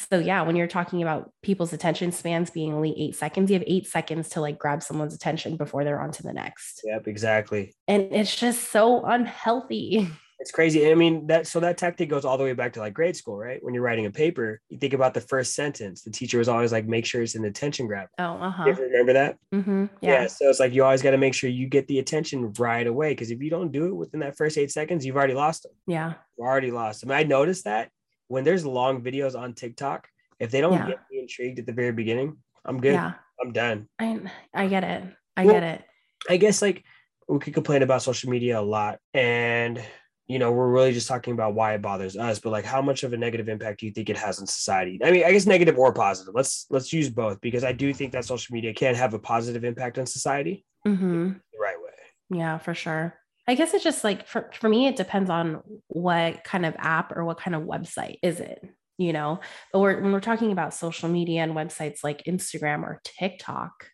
[0.10, 3.63] So yeah, when you're talking about people's attention spans being only eight seconds, you have
[3.65, 6.82] eight seconds to like grab someone's attention before they're on to the next.
[6.84, 7.74] Yep, exactly.
[7.88, 10.10] And it's just so unhealthy.
[10.39, 10.91] It's crazy.
[10.91, 13.38] I mean, that so that tactic goes all the way back to like grade school,
[13.38, 13.63] right?
[13.63, 16.02] When you're writing a paper, you think about the first sentence.
[16.02, 18.10] The teacher was always like, make sure it's an attention grab.
[18.19, 18.65] Oh, uh-huh.
[18.65, 19.38] You remember that?
[19.54, 19.86] Mm-hmm.
[20.02, 20.21] Yeah.
[20.21, 20.28] yeah.
[20.28, 23.12] So it's like you always got to make sure you get the attention right away.
[23.12, 25.71] Because if you don't do it within that first eight seconds, you've already lost them.
[25.88, 26.13] Yeah.
[26.38, 27.12] You've already lost them.
[27.12, 27.89] I noticed that
[28.28, 30.08] when there's long videos on TikTok,
[30.39, 30.88] if they don't yeah.
[30.88, 32.93] get me intrigued at the very beginning, I'm good.
[32.93, 33.13] Yeah.
[33.41, 33.88] I'm done.
[34.00, 34.19] I
[34.54, 35.04] I get it.
[35.38, 35.84] I well, get it.
[36.30, 36.84] I guess like
[37.28, 39.82] we could complain about social media a lot and
[40.28, 43.04] you know we're really just talking about why it bothers us but like how much
[43.04, 45.00] of a negative impact do you think it has on society?
[45.04, 46.34] I mean i guess negative or positive.
[46.34, 49.64] Let's let's use both because i do think that social media can have a positive
[49.64, 51.30] impact on society mm-hmm.
[51.30, 52.38] the right way.
[52.38, 53.16] Yeah for sure.
[53.48, 57.16] I guess it's just like for, for me it depends on what kind of app
[57.16, 58.64] or what kind of website is it
[58.98, 59.42] you know?
[59.74, 63.90] But we're, when we're talking about social media and websites like instagram or tiktok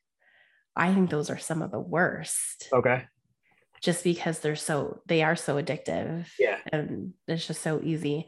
[0.76, 2.70] i think those are some of the worst.
[2.72, 3.06] Okay
[3.82, 8.28] just because they're so they are so addictive yeah and it's just so easy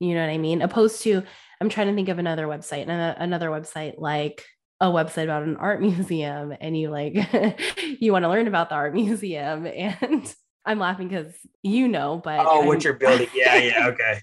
[0.00, 1.22] you know what i mean opposed to
[1.60, 4.44] i'm trying to think of another website and another website like
[4.80, 7.14] a website about an art museum and you like
[8.00, 10.34] you want to learn about the art museum and
[10.68, 11.32] I'm laughing because
[11.62, 13.28] you know, but oh, I'm, what you're building.
[13.32, 14.20] Yeah, yeah, okay.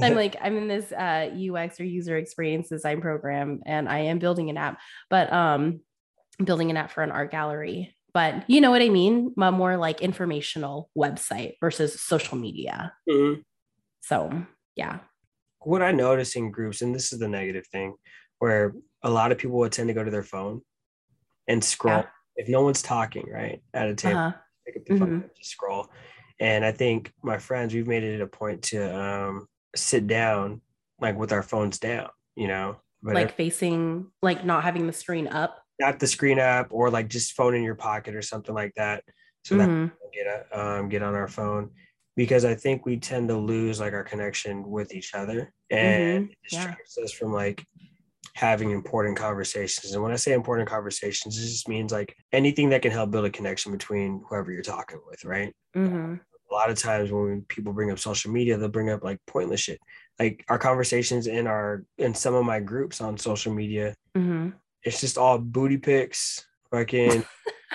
[0.00, 4.20] I'm like, I'm in this uh, UX or user experience design program and I am
[4.20, 4.78] building an app,
[5.08, 5.80] but um
[6.42, 9.34] building an app for an art gallery but you know what I mean?
[9.40, 12.92] A more like informational website versus social media.
[13.08, 13.40] Mm-hmm.
[14.02, 14.46] So,
[14.76, 15.00] yeah.
[15.60, 17.94] What I notice in groups, and this is the negative thing,
[18.38, 20.62] where a lot of people would tend to go to their phone
[21.48, 21.98] and scroll.
[21.98, 22.06] Yeah.
[22.36, 24.38] If no one's talking, right, at a table, uh-huh.
[24.66, 25.04] pick up the mm-hmm.
[25.04, 25.88] and just scroll.
[26.38, 29.46] And I think my friends, we've made it a point to um,
[29.76, 30.62] sit down,
[30.98, 34.92] like with our phones down, you know, but like if, facing, like not having the
[34.92, 38.54] screen up not the screen app or like just phone in your pocket or something
[38.54, 39.02] like that
[39.42, 39.86] so mm-hmm.
[39.86, 41.70] that get a, um, get on our phone
[42.16, 46.32] because I think we tend to lose like our connection with each other and mm-hmm.
[46.32, 47.04] it distracts yeah.
[47.04, 47.64] us from like
[48.34, 49.92] having important conversations.
[49.92, 53.24] And when I say important conversations, it just means like anything that can help build
[53.24, 55.54] a connection between whoever you're talking with, right?
[55.74, 56.16] Mm-hmm.
[56.50, 59.60] A lot of times when people bring up social media, they'll bring up like pointless
[59.60, 59.80] shit.
[60.18, 64.50] Like our conversations in our in some of my groups on social media, mm-hmm
[64.84, 67.24] it's just all booty pics, fucking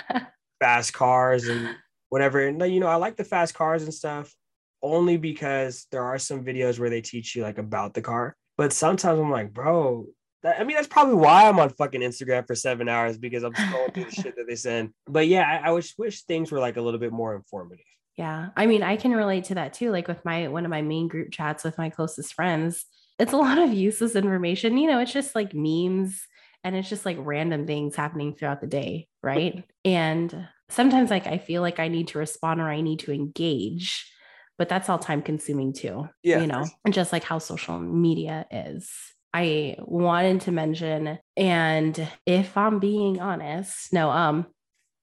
[0.59, 1.75] fast cars and
[2.09, 2.39] whatever.
[2.47, 4.33] And you know, I like the fast cars and stuff
[4.81, 8.35] only because there are some videos where they teach you like about the car.
[8.57, 10.05] But sometimes I'm like, bro,
[10.43, 13.53] that, I mean, that's probably why I'm on fucking Instagram for seven hours because I'm
[13.53, 14.91] scrolling through the shit that they send.
[15.07, 17.85] But yeah, I, I wish wish things were like a little bit more informative.
[18.15, 18.49] Yeah.
[18.55, 19.91] I mean, I can relate to that too.
[19.91, 22.85] Like with my one of my main group chats with my closest friends,
[23.19, 24.77] it's a lot of useless information.
[24.77, 26.21] You know, it's just like memes
[26.65, 29.63] and it's just like random things happening throughout the day right?
[29.85, 34.11] And sometimes like i feel like i need to respond or i need to engage
[34.57, 36.39] but that's all time consuming too yeah.
[36.39, 38.89] you know and just like how social media is.
[39.33, 44.45] I wanted to mention and if i'm being honest no um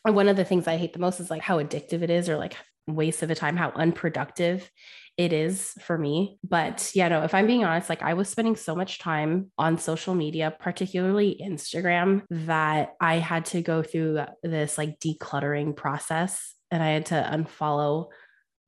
[0.04, 2.38] one of the things i hate the most is like how addictive it is or
[2.38, 4.70] like waste of a time how unproductive
[5.16, 6.38] it is for me.
[6.42, 9.78] But yeah, no, if I'm being honest, like I was spending so much time on
[9.78, 16.82] social media, particularly Instagram, that I had to go through this like decluttering process and
[16.82, 18.06] I had to unfollow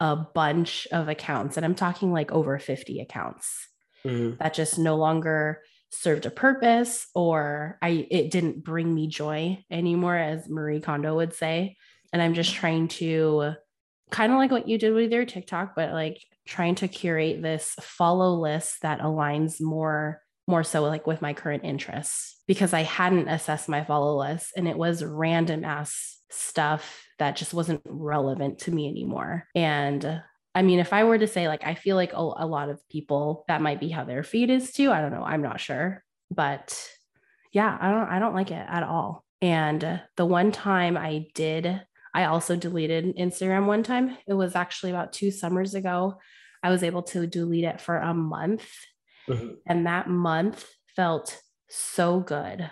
[0.01, 1.57] a bunch of accounts.
[1.57, 3.69] And I'm talking like over 50 accounts
[4.05, 4.37] mm-hmm.
[4.39, 10.17] that just no longer served a purpose or I it didn't bring me joy anymore,
[10.17, 11.77] as Marie Kondo would say.
[12.13, 13.55] And I'm just trying to
[14.11, 17.75] kind of like what you did with your TikTok, but like trying to curate this
[17.81, 23.29] follow list that aligns more more so like with my current interests because I hadn't
[23.29, 28.71] assessed my follow list and it was random ass stuff that just wasn't relevant to
[28.71, 29.47] me anymore.
[29.55, 30.23] And
[30.55, 32.87] I mean, if I were to say like I feel like a, a lot of
[32.89, 34.93] people that might be how their feed is too.
[34.93, 35.25] I don't know.
[35.25, 36.89] I'm not sure, but
[37.53, 39.25] yeah, I don't I don't like it at all.
[39.41, 41.81] And the one time I did
[42.15, 44.17] I also deleted Instagram one time.
[44.27, 46.21] It was actually about two summers ago.
[46.63, 48.67] I was able to delete it for a month.
[49.29, 49.57] Mhm.
[49.67, 52.71] And that month felt so good.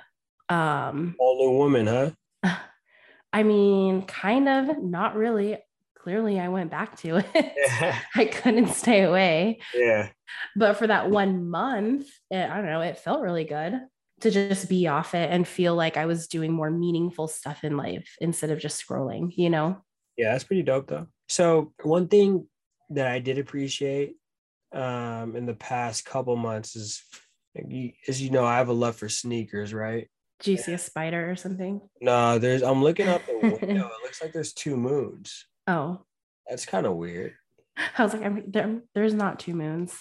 [0.48, 2.10] Um, All new woman, huh?
[3.32, 5.58] I mean, kind of, not really.
[5.98, 7.26] Clearly, I went back to it.
[7.34, 7.98] Yeah.
[8.16, 9.60] I couldn't stay away.
[9.74, 10.08] yeah.
[10.56, 13.80] But for that one month, it, I don't know, it felt really good
[14.22, 17.76] to just be off it and feel like I was doing more meaningful stuff in
[17.76, 19.82] life instead of just scrolling, you know?
[20.16, 21.06] Yeah, that's pretty dope though.
[21.28, 22.46] So one thing
[22.90, 24.16] that I did appreciate
[24.72, 27.02] um in the past couple months is
[28.08, 30.08] as you know, I have a love for sneakers, right?
[30.40, 31.80] Do you see a spider or something?
[32.00, 33.90] No, there's I'm looking out the window.
[33.94, 35.46] It looks like there's two moons.
[35.66, 36.02] Oh,
[36.48, 37.34] That's kind of weird.
[37.96, 39.96] I was like, I'm, there, there's not two moons.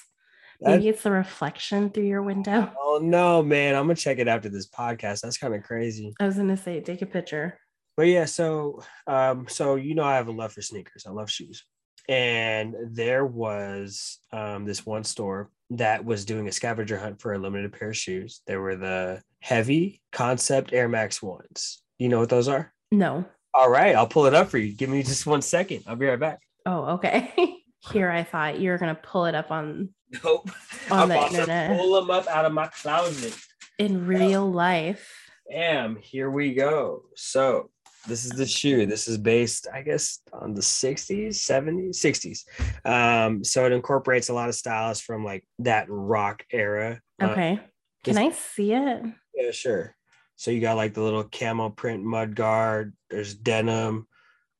[0.62, 2.72] Maybe it's the reflection through your window.
[2.80, 3.76] oh no, man.
[3.76, 5.22] I'm gonna check it after this podcast.
[5.22, 6.14] That's kind of crazy.
[6.20, 7.58] I was gonna say, take a picture.
[7.98, 11.06] But yeah, so um, so you know I have a love for sneakers.
[11.08, 11.64] I love shoes.
[12.08, 17.40] And there was um this one store that was doing a scavenger hunt for a
[17.40, 18.42] limited pair of shoes.
[18.46, 21.82] They were the heavy concept Air Max ones.
[21.98, 22.74] You know what those are?
[22.92, 23.26] No.
[23.54, 24.74] All right, I'll pull it up for you.
[24.74, 25.84] Give me just one second.
[25.88, 26.40] I'll be right back.
[26.66, 27.58] Oh, okay.
[27.92, 29.90] Here, I thought you were gonna pull it up on
[30.24, 30.50] Nope.
[30.90, 31.78] On I'm the internet.
[31.78, 33.36] pull them up out of my closet.
[33.78, 35.30] in real life.
[35.50, 37.04] Bam, here we go.
[37.16, 37.70] So
[38.08, 38.86] this is the shoe.
[38.86, 42.46] This is based, I guess, on the 60s, 70s, 60s.
[42.86, 47.00] Um, so it incorporates a lot of styles from like that rock era.
[47.22, 47.60] Okay.
[48.04, 49.04] Can I see it?
[49.36, 49.96] yeah, sure.
[50.36, 54.08] So you got like the little camel print mud guard, there's denim,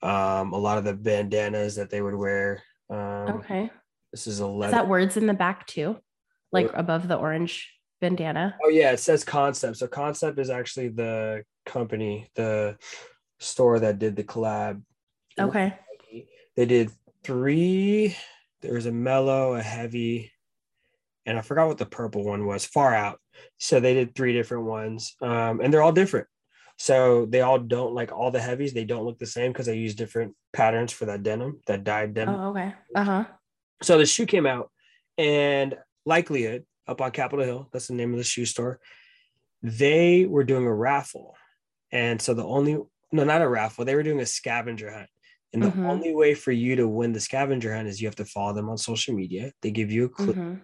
[0.04, 2.62] um, a lot of the bandanas that they would wear.
[2.90, 2.98] Um,
[3.40, 3.72] Okay.
[4.12, 5.98] This is a Is that words in the back too?
[6.52, 6.76] Like Word.
[6.76, 7.72] above the orange
[8.02, 8.56] bandana?
[8.64, 9.78] Oh yeah, it says Concept.
[9.78, 12.78] So Concept is actually the company, the
[13.40, 14.82] store that did the collab.
[15.40, 15.78] Okay.
[16.56, 16.92] They did
[17.24, 18.16] three.
[18.62, 20.32] There was a mellow, a heavy,
[21.26, 22.66] and I forgot what the purple one was.
[22.66, 23.20] Far out.
[23.58, 26.28] So they did three different ones, um, and they're all different.
[26.78, 28.74] So they all don't like all the heavies.
[28.74, 32.14] They don't look the same because they use different patterns for that denim, that dyed
[32.14, 32.36] denim.
[32.36, 32.74] Oh, okay.
[32.96, 33.26] Uh huh.
[33.82, 34.70] So the shoe came out,
[35.18, 38.80] and Likelihood up on Capitol Hill, that's the name of the shoe store.
[39.62, 41.36] They were doing a raffle,
[41.92, 42.78] and so the only
[43.12, 43.84] no, not a raffle.
[43.86, 45.10] They were doing a scavenger hunt,
[45.54, 45.86] and the Mhm.
[45.90, 48.70] only way for you to win the scavenger hunt is you have to follow them
[48.70, 49.52] on social media.
[49.62, 50.34] They give you a clue.
[50.34, 50.62] Mhm.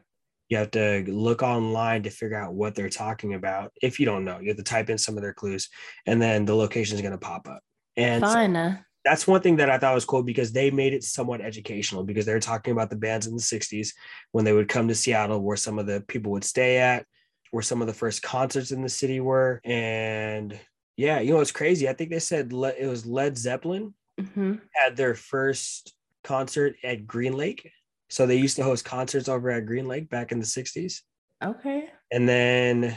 [0.49, 3.73] You have to look online to figure out what they're talking about.
[3.82, 5.69] If you don't know, you have to type in some of their clues,
[6.06, 7.62] and then the location is going to pop up.
[7.97, 8.86] And so- Fun.
[9.08, 12.26] That's one thing that I thought was cool because they made it somewhat educational because
[12.26, 13.93] they were talking about the bands in the 60s
[14.34, 17.06] when they would come to Seattle, where some of the people would stay at,
[17.52, 19.62] where some of the first concerts in the city were.
[19.63, 20.60] And
[20.98, 21.88] yeah, you know, it's crazy.
[21.88, 25.93] I think they said Le- it was Led Zeppelin hmm had their first
[26.24, 27.72] concert at Green Lake.
[28.10, 31.02] So they used to host concerts over at Green Lake back in the 60s.
[31.41, 31.89] Okay.
[32.12, 32.96] And then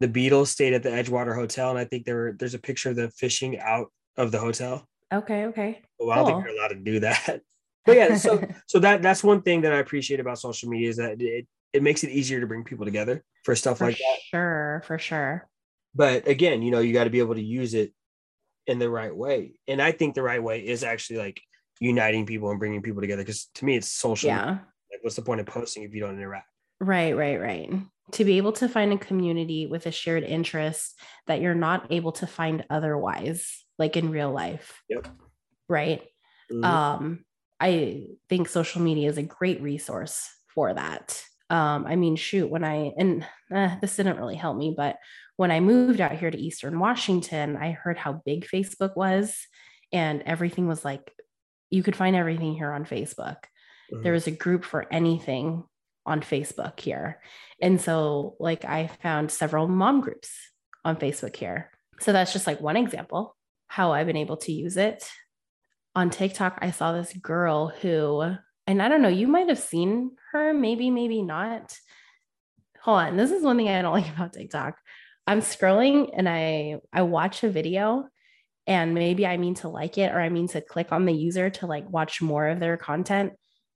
[0.00, 1.70] the Beatles stayed at the Edgewater Hotel.
[1.70, 4.88] And I think there were, there's a picture of them fishing out of the hotel.
[5.12, 5.46] Okay.
[5.46, 5.82] Okay.
[5.98, 7.42] Well, I don't think you're allowed to do that.
[7.86, 10.98] But yeah, so so that that's one thing that I appreciate about social media is
[10.98, 14.18] that it it makes it easier to bring people together for stuff for like that.
[14.30, 14.82] sure.
[14.86, 15.48] For sure.
[15.94, 17.94] But again, you know, you got to be able to use it
[18.66, 19.54] in the right way.
[19.66, 21.40] And I think the right way is actually like
[21.80, 24.28] uniting people and bringing people together because to me it's social.
[24.28, 24.58] Yeah.
[24.90, 26.46] Like what's the point of posting if you don't interact?
[26.80, 27.72] Right, right, right.
[28.12, 32.12] To be able to find a community with a shared interest that you're not able
[32.12, 34.80] to find otherwise, like in real life.
[34.88, 35.08] Yep.
[35.68, 36.02] Right.
[36.52, 36.64] Mhm.
[36.64, 37.24] Um,
[37.58, 41.22] I think social media is a great resource for that.
[41.50, 44.96] Um, I mean, shoot, when I, and uh, this didn't really help me, but
[45.36, 49.36] when I moved out here to Eastern Washington, I heard how big Facebook was,
[49.92, 51.12] and everything was like,
[51.70, 53.36] you could find everything here on Facebook
[53.90, 54.14] there Mhm.
[54.14, 55.64] was a group for anything
[56.06, 57.20] on Facebook here.
[57.60, 60.30] And so, like, I found several mom groups
[60.84, 61.72] on Facebook here.
[62.00, 63.36] So, that's just like one example
[63.70, 65.08] how I've been able to use it.
[65.94, 68.34] On TikTok, I saw this girl who,
[68.66, 71.72] and I don't know, you might have seen her, maybe, maybe not.
[72.82, 73.16] Hold on.
[73.16, 74.76] This is one thing I don't like about TikTok.
[75.24, 78.08] I'm scrolling and I I watch a video
[78.66, 81.50] and maybe I mean to like it or I mean to click on the user
[81.50, 83.34] to like watch more of their content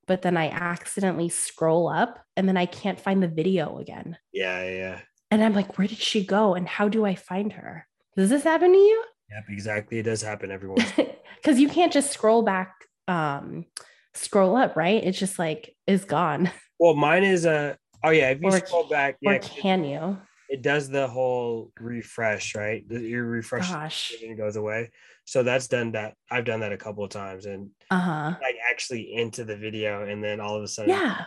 [0.08, 4.18] but then I accidentally scroll up and then I can't find the video again.
[4.32, 5.00] yeah, yeah, yeah.
[5.30, 6.54] And I'm like, where did she go?
[6.54, 7.86] And how do I find her?
[8.16, 9.04] Does this happen to you?
[9.34, 9.98] Yep, exactly.
[9.98, 10.90] It does happen every once.
[11.36, 12.72] Because you can't just scroll back,
[13.08, 13.66] um,
[14.14, 15.02] scroll up, right?
[15.02, 16.50] It's just like is gone.
[16.78, 17.76] well, mine is a.
[18.02, 20.18] Oh yeah, if you Or- scroll back, or yeah, can you?
[20.50, 22.86] it does the whole refresh, right?
[22.88, 24.90] The- You refresh it goes away.
[25.24, 26.14] So that's done that.
[26.30, 28.34] I've done that a couple of times, and Uh huh.
[28.42, 31.24] like actually into the video, and then all of a sudden, Yeah.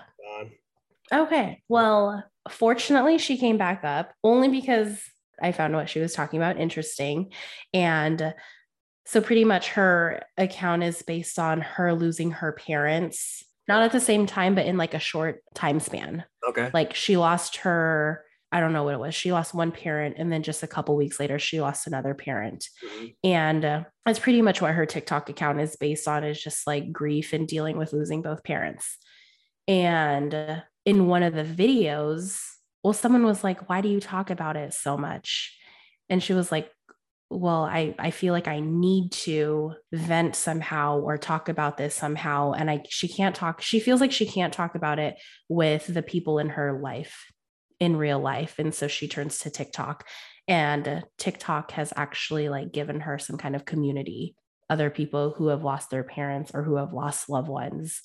[1.11, 1.63] Okay.
[1.69, 4.99] Well, fortunately, she came back up only because
[5.41, 7.31] I found what she was talking about interesting.
[7.73, 8.33] And
[9.05, 13.99] so, pretty much, her account is based on her losing her parents, not at the
[13.99, 16.25] same time, but in like a short time span.
[16.47, 16.69] Okay.
[16.73, 19.15] Like, she lost her, I don't know what it was.
[19.15, 20.15] She lost one parent.
[20.17, 22.67] And then just a couple weeks later, she lost another parent.
[22.85, 23.15] Mhm.
[23.23, 26.91] And uh, that's pretty much what her TikTok account is based on is just like
[26.91, 28.97] grief and dealing with losing both parents.
[29.67, 32.39] And uh, in one of the videos,
[32.87, 35.53] well, someone was like, Why do you talk about it so much?
[36.09, 36.71] And she was like,
[37.29, 42.53] Well, I, I feel like I need to vent somehow or talk about this somehow.
[42.53, 45.15] And I she can't talk, she feels like she can't talk about it
[45.49, 47.25] with the people in her life
[47.81, 48.55] in real life.
[48.57, 50.07] And so she turns to TikTok.
[50.47, 54.33] And TikTok has actually like given her some kind of community,
[54.69, 58.01] other people who have lost their parents or who have lost loved ones.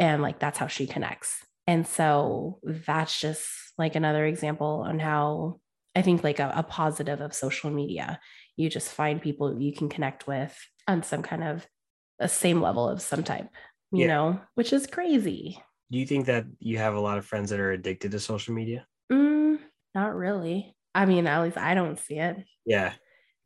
[0.00, 1.38] And like that's how she connects.
[1.66, 3.46] And so that's just
[3.78, 5.60] like another example on how
[5.94, 8.20] I think like a, a positive of social media.
[8.56, 11.66] You just find people you can connect with on some kind of
[12.18, 13.48] a same level of some type,
[13.92, 14.06] you Yeah.
[14.08, 15.60] know, which is crazy.
[15.90, 18.54] Do you think that you have a lot of friends that are addicted to social
[18.54, 18.86] media?
[19.10, 19.58] Mm,
[19.94, 20.76] not really.
[20.94, 22.36] I mean, at least I don't see it.
[22.64, 22.92] Yeah.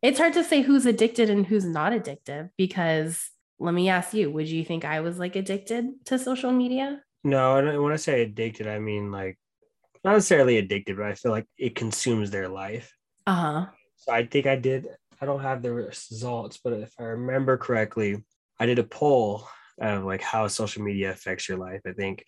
[0.02, 4.30] It's hard to say who's addicted and who's not addicted because let me ask you,
[4.30, 7.02] would you think I was like addicted to social media?
[7.28, 9.38] No, and when I say addicted, I mean like
[10.04, 12.92] not necessarily addicted, but I feel like it consumes their life.
[13.26, 13.66] Uh huh.
[13.96, 14.86] So I think I did.
[15.20, 18.24] I don't have the results, but if I remember correctly,
[18.58, 19.46] I did a poll
[19.80, 21.80] of like how social media affects your life.
[21.86, 22.24] I think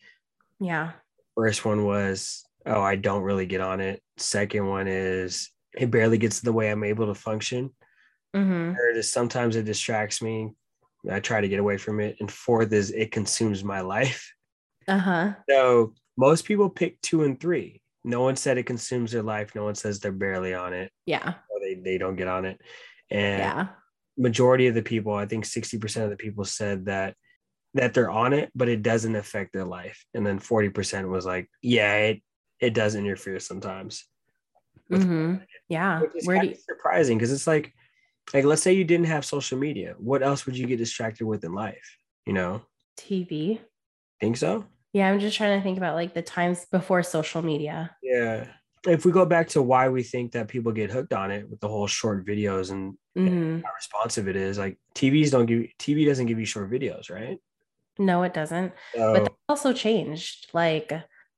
[0.59, 0.93] Yeah.
[1.37, 4.03] first one was, oh, I don't really get on it.
[4.19, 7.71] Second one is it barely gets the way I'm able to function.
[8.37, 8.75] Mm-hmm.
[8.75, 10.51] Third is sometimes it distracts me.
[11.11, 12.17] I try to get away from it.
[12.21, 14.31] And fourth is it consumes my life.
[14.89, 15.33] Uh huh.
[15.49, 17.83] So most people pick two and three.
[18.05, 19.55] No one said it consumes their life.
[19.55, 21.35] No one says they're barely on it Yeah.
[21.51, 22.61] or they, they don't get on it.
[23.11, 23.69] And Yeah.
[24.17, 27.15] majority of the people, I think 60% of the people said that
[27.75, 30.05] that they're on it, but it doesn't affect their life.
[30.13, 32.23] And then 40% was like, yeah, it
[32.59, 34.05] it does interfere sometimes.
[34.89, 35.35] with- hmm
[35.69, 36.03] Yeah.
[36.25, 37.73] Where do you, surprising because it's like
[38.35, 39.95] like let's say you didn't have social media.
[39.99, 41.97] What else would you get distracted with in life?
[42.27, 42.63] You know?
[42.97, 43.61] TV?
[44.21, 44.65] Think so?
[44.93, 45.11] Yeah.
[45.11, 47.97] I'm just trying to think about like the times before social media.
[48.03, 48.47] Yeah.
[48.87, 51.61] If we go back to why we think that people get hooked on it with
[51.61, 56.07] the whole short videos and hmm how responsive it is, like TVs don't give TV
[56.07, 57.39] doesn't give you short videos, right?
[57.99, 58.73] No, it doesn't.
[58.95, 60.49] So but that also changed.
[60.55, 60.93] Like,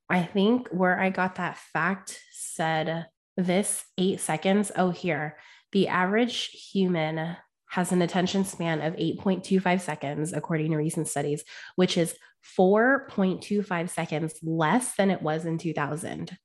[0.08, 4.70] I think where I got that fact said this eight seconds.
[4.76, 5.36] Oh, here,
[5.72, 7.36] the average human
[7.70, 11.42] has an attention span of 8.25 seconds, according to recent studies,
[11.74, 12.14] which is
[12.58, 16.36] 4.25 seconds less than it was in 2000.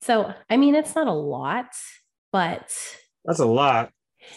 [0.00, 1.74] So, I mean, it's not a lot,
[2.32, 2.72] but
[3.24, 3.90] that's a lot.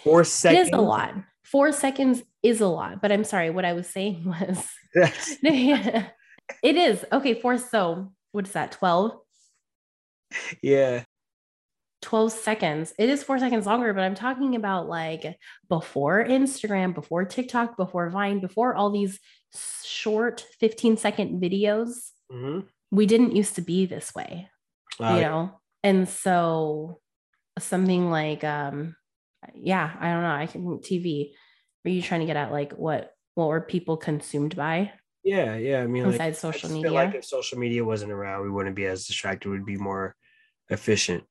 [0.04, 0.68] Four seconds.
[0.68, 1.16] is a lot.
[1.44, 3.02] Four seconds is a lot.
[3.02, 6.06] But I'm sorry, what I was saying was it
[6.64, 7.06] is.
[7.12, 7.58] Okay, four.
[7.58, 8.72] So what's that?
[8.74, 9.14] 12?
[10.62, 11.04] yeah.
[12.02, 12.94] 12 seconds.
[12.98, 15.38] It is four seconds longer, but I'm talking about like
[15.70, 19.20] before Instagram, before TikTok, before Vine, before all these
[19.84, 22.12] short 15 second videos.
[22.32, 22.68] Mhm.
[22.92, 24.50] We didn't used to be this way,
[25.00, 25.62] Uh, you know?
[25.84, 27.00] And so
[27.60, 28.96] something like, um,
[29.56, 30.36] yeah, I don't know.
[30.36, 31.34] I can TV.
[31.86, 34.92] Are you trying to get at like what what were people consumed by
[35.24, 35.82] yeah, yeah.
[35.84, 36.92] I mean, like, social media?
[36.92, 39.50] like if social media wasn't around, we wouldn't be as distracted.
[39.50, 40.16] We'd be more
[40.70, 41.24] efficient.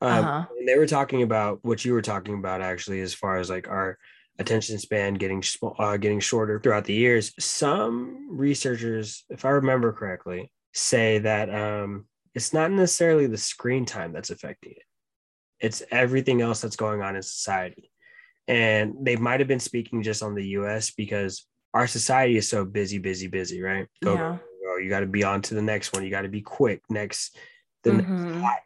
[0.00, 0.46] Um, Uh-huh.
[0.58, 3.68] and they were talking about what you were talking about actually, as far as like
[3.68, 3.98] our
[4.38, 5.42] attention span getting
[5.78, 7.32] uh, getting shorter throughout the years.
[7.38, 14.12] Some researchers, if I remember correctly, say that um, it's not necessarily the screen time
[14.12, 14.82] that's affecting it;
[15.58, 17.90] it's everything else that's going on in society.
[18.48, 20.90] And they might have been speaking just on the U.S.
[20.90, 23.86] because our society is so busy, busy, busy, right?
[24.02, 24.38] Go, Yeah.
[24.64, 24.76] go.
[24.78, 26.02] You got to be on to the next one.
[26.02, 26.82] You got to be quick.
[26.90, 27.36] Next,
[27.84, 28.40] the next Mhm.
[28.40, 28.60] hot,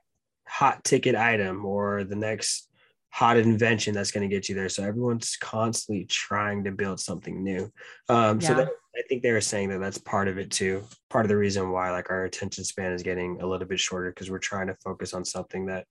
[0.46, 2.70] hot ticket item or the next
[3.14, 4.68] hot invention that's going to get you there.
[4.68, 7.70] So everyone's constantly trying to build something new.
[8.08, 10.82] Um, So that, I think they were saying that that's part of it too.
[11.10, 14.10] Part of the reason why like our attention span is getting a little bit shorter
[14.10, 15.86] because we're trying to focus on something that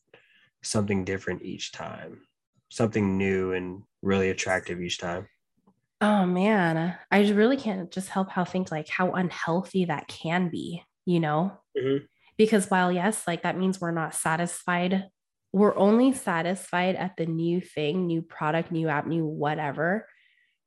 [0.63, 2.23] something different each time,
[2.69, 5.25] something new and really attractive each time.
[6.01, 10.49] Oh man, I just really can't just help how think like how unhealthy that can
[10.49, 11.57] be, you know?
[11.77, 12.05] Mhm.
[12.37, 15.05] Because while yes, like that means we're not satisfied,
[15.53, 20.07] we're only satisfied at the new thing, new product, new app, new whatever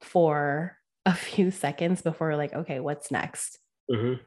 [0.01, 3.59] for a few seconds before we're like, okay, what's next?
[3.91, 4.21] Mhm.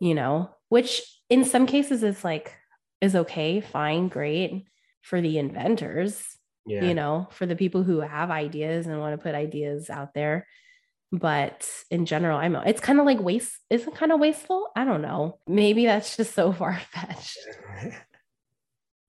[0.00, 2.52] You know, which in some cases is like
[3.00, 4.64] is okay, fine, great
[5.02, 6.24] for the inventors,
[6.66, 6.84] Yeah.
[6.84, 10.46] you know, for the people who have ideas and want to put ideas out there.
[11.12, 14.68] But in general, I'm it's kind of like waste, isn't kind of wasteful?
[14.74, 15.38] I don't know.
[15.46, 17.38] Maybe that's just so far fetched.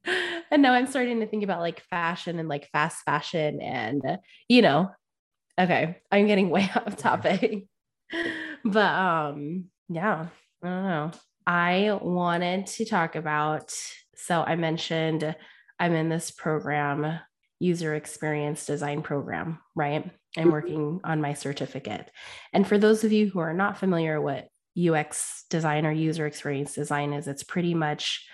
[0.51, 4.17] and now I'm starting to think about like fashion and like fast fashion and uh,
[4.49, 4.91] you know,
[5.59, 7.65] okay, I'm getting way off topic.
[8.65, 10.27] but um yeah,
[10.63, 11.11] I don't know.
[11.47, 13.73] I wanted to talk about
[14.15, 15.35] so I mentioned
[15.79, 17.19] I'm in this program,
[17.59, 20.09] user experience design program, right?
[20.37, 20.51] I'm Mhm.
[20.51, 22.09] working on my certificate.
[22.53, 26.73] And for those of you who are not familiar what UX design or user experience
[26.73, 28.27] design is, it's pretty much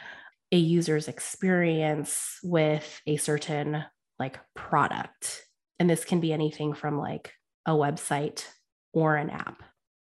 [0.51, 3.83] a user's experience with a certain
[4.19, 5.43] like product.
[5.79, 7.33] And this can be anything from like
[7.65, 8.45] a website
[8.93, 9.63] or an app.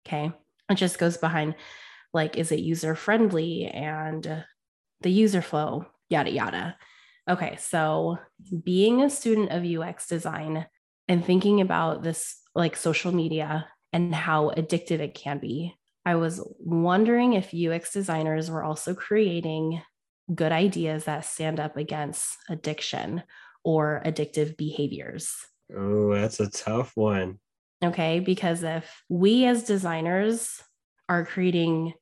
[0.08, 0.32] Okay.
[0.70, 1.56] It just goes behind
[2.14, 4.46] like, is it user friendly and
[5.02, 6.78] the user flow, yada, yada.
[7.30, 7.58] Okay.
[7.60, 8.18] So
[8.64, 10.66] being a student of UX design
[11.08, 15.76] and thinking about this like social media and how addictive it can be,
[16.06, 19.82] I was wondering if UX designers were also creating
[20.34, 23.24] good ideas that stand up against addiction
[23.64, 25.36] or addictive behaviors.
[25.76, 27.40] oh, that's a tough one.
[27.84, 28.20] Okay.
[28.20, 30.62] Because if we as designers
[31.08, 31.94] are creating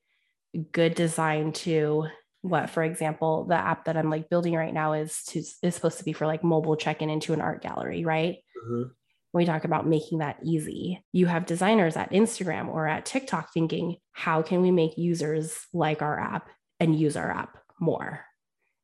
[0.72, 2.06] good design to
[2.42, 5.98] what, for example, the app that I'm like building right now is to is supposed
[5.98, 8.36] to be for like mobile check-in into an art gallery, right?
[8.64, 8.90] Mhm.
[9.32, 13.52] When we talk about making that easy, you have designers at Instagram or at TikTok
[13.52, 16.48] thinking, how can we make users like our app
[16.80, 18.24] and use our app more?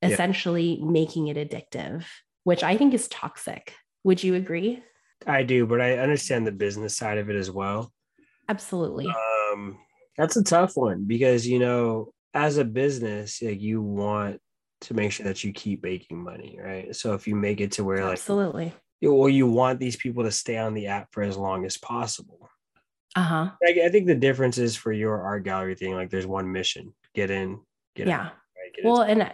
[0.02, 0.10] Yeah.
[0.10, 2.04] Essentially making it addictive,
[2.44, 3.74] which I think is toxic.
[4.04, 4.82] Would you agree?
[5.26, 7.90] I do, but I understand the business side of it as well.
[8.48, 9.06] Absolutely.
[9.06, 9.78] Um,
[10.18, 14.40] that's a tough one because you know, as a business, like you want
[14.82, 16.94] to make sure that you keep making money, right?
[16.94, 18.74] So if you make it to where like Absolutely.
[19.02, 22.50] or you want these people to stay on the app for as long as possible.
[23.16, 23.50] Uh-huh.
[23.64, 26.92] Like, I think the difference is for your art gallery thing, like there's one mission:
[27.14, 27.60] get in,
[27.94, 28.26] get Yeah.
[28.26, 28.32] out,
[28.74, 29.32] Get Well, and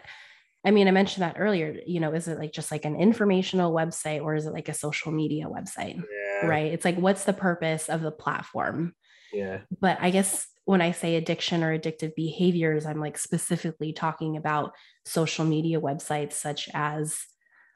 [0.64, 1.78] I mean, I mentioned that earlier.
[1.86, 4.74] You know, is it like just like an informational website or is it like a
[4.74, 5.96] social media website?
[5.96, 6.72] yeah, Right.
[6.72, 8.94] It's like, what's the purpose of the platform?
[9.32, 14.36] yeah, But I guess when I say addiction or addictive behaviors, I'm like specifically talking
[14.36, 14.74] about
[15.04, 17.18] social media websites such as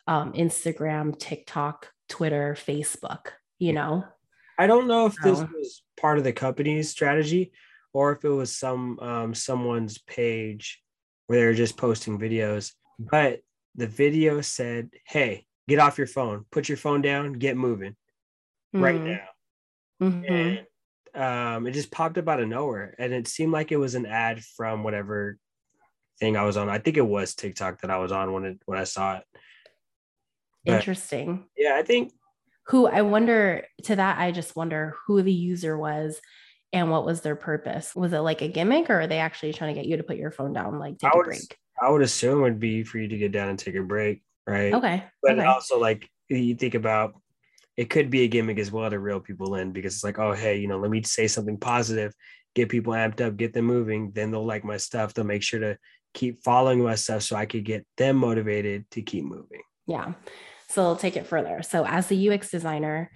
[0.07, 4.05] um, Instagram, TikTok, Twitter, Facebook, you know?
[4.59, 5.49] I don't know if this Oh.
[5.57, 7.53] was part of the company's strategy
[7.95, 10.83] or if it was some um, someone's page
[11.27, 12.73] where they were just posting videos.
[12.99, 13.41] But
[13.75, 16.45] the video said, "Hey, get off your phone.
[16.51, 17.35] Put your phone down.
[17.35, 17.97] Get moving
[18.73, 19.05] right Mm,
[20.01, 20.31] now." mhm.
[20.31, 20.67] And
[21.23, 24.07] um, it just popped up out of nowhere, and it seemed like it was an
[24.07, 25.39] ad from whatever
[26.21, 26.69] thing I was on.
[26.69, 29.25] I think it was TikTok that I was on when it when I saw it.
[30.65, 31.47] But Interesting.
[31.57, 32.13] yeah, I think
[32.69, 36.21] who I wonder to that, I just wonder who the user was
[36.75, 37.95] and what was their purpose.
[37.95, 40.17] Was it like a gimmick or are they actually trying to get you to put
[40.19, 41.57] your phone down, like take I a would- break?
[41.81, 44.73] I would assume would be for you to get down and take a break, right?
[44.75, 45.05] Okay.
[45.23, 45.45] but okay.
[45.45, 47.15] also like you think about
[47.77, 50.33] it could be a gimmick as well to reel people in because it's like oh
[50.33, 52.13] hey you know let me say something positive
[52.55, 55.61] get people amped up get them moving then they'll like my stuff they'll make sure
[55.61, 55.77] to
[56.15, 60.13] keep following my stuff so i could get them motivated to keep moving Yeah.
[60.69, 61.63] So I'll take it further.
[61.63, 63.11] So as a UX designer,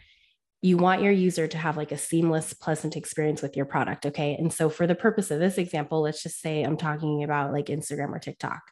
[0.61, 4.07] you want your user to have like a seamless, pleasant experience with your product.
[4.07, 4.35] Okay.
[4.35, 7.67] And so for the purpose of this example, let's just say I'm talking about like
[7.67, 8.63] Instagram or TikTok.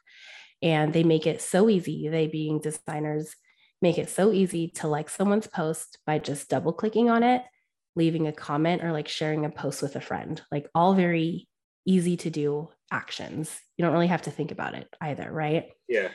[0.61, 3.35] And they make it so easy, they being designers,
[3.81, 7.43] make it so easy to like someone's post by just double clicking on it,
[7.95, 10.41] leaving a comment, or like sharing a post with a friend.
[10.51, 11.47] Like all very
[11.85, 13.55] easy to do actions.
[13.77, 15.65] You don't really have to think about it either, right?
[15.87, 16.09] yeah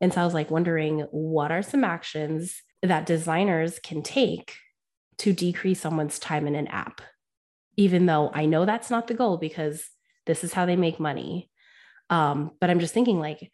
[0.00, 4.54] And so I was like wondering what are some actions that designers can take
[5.18, 7.00] to decrease someone's time in an app?
[7.76, 9.88] Even though I know that's not the goal because
[10.26, 11.50] this is how they make money.
[12.10, 13.50] Um, but I'm just thinking like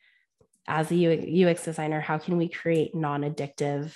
[0.67, 3.95] as a UX designer, how can we create non-addictive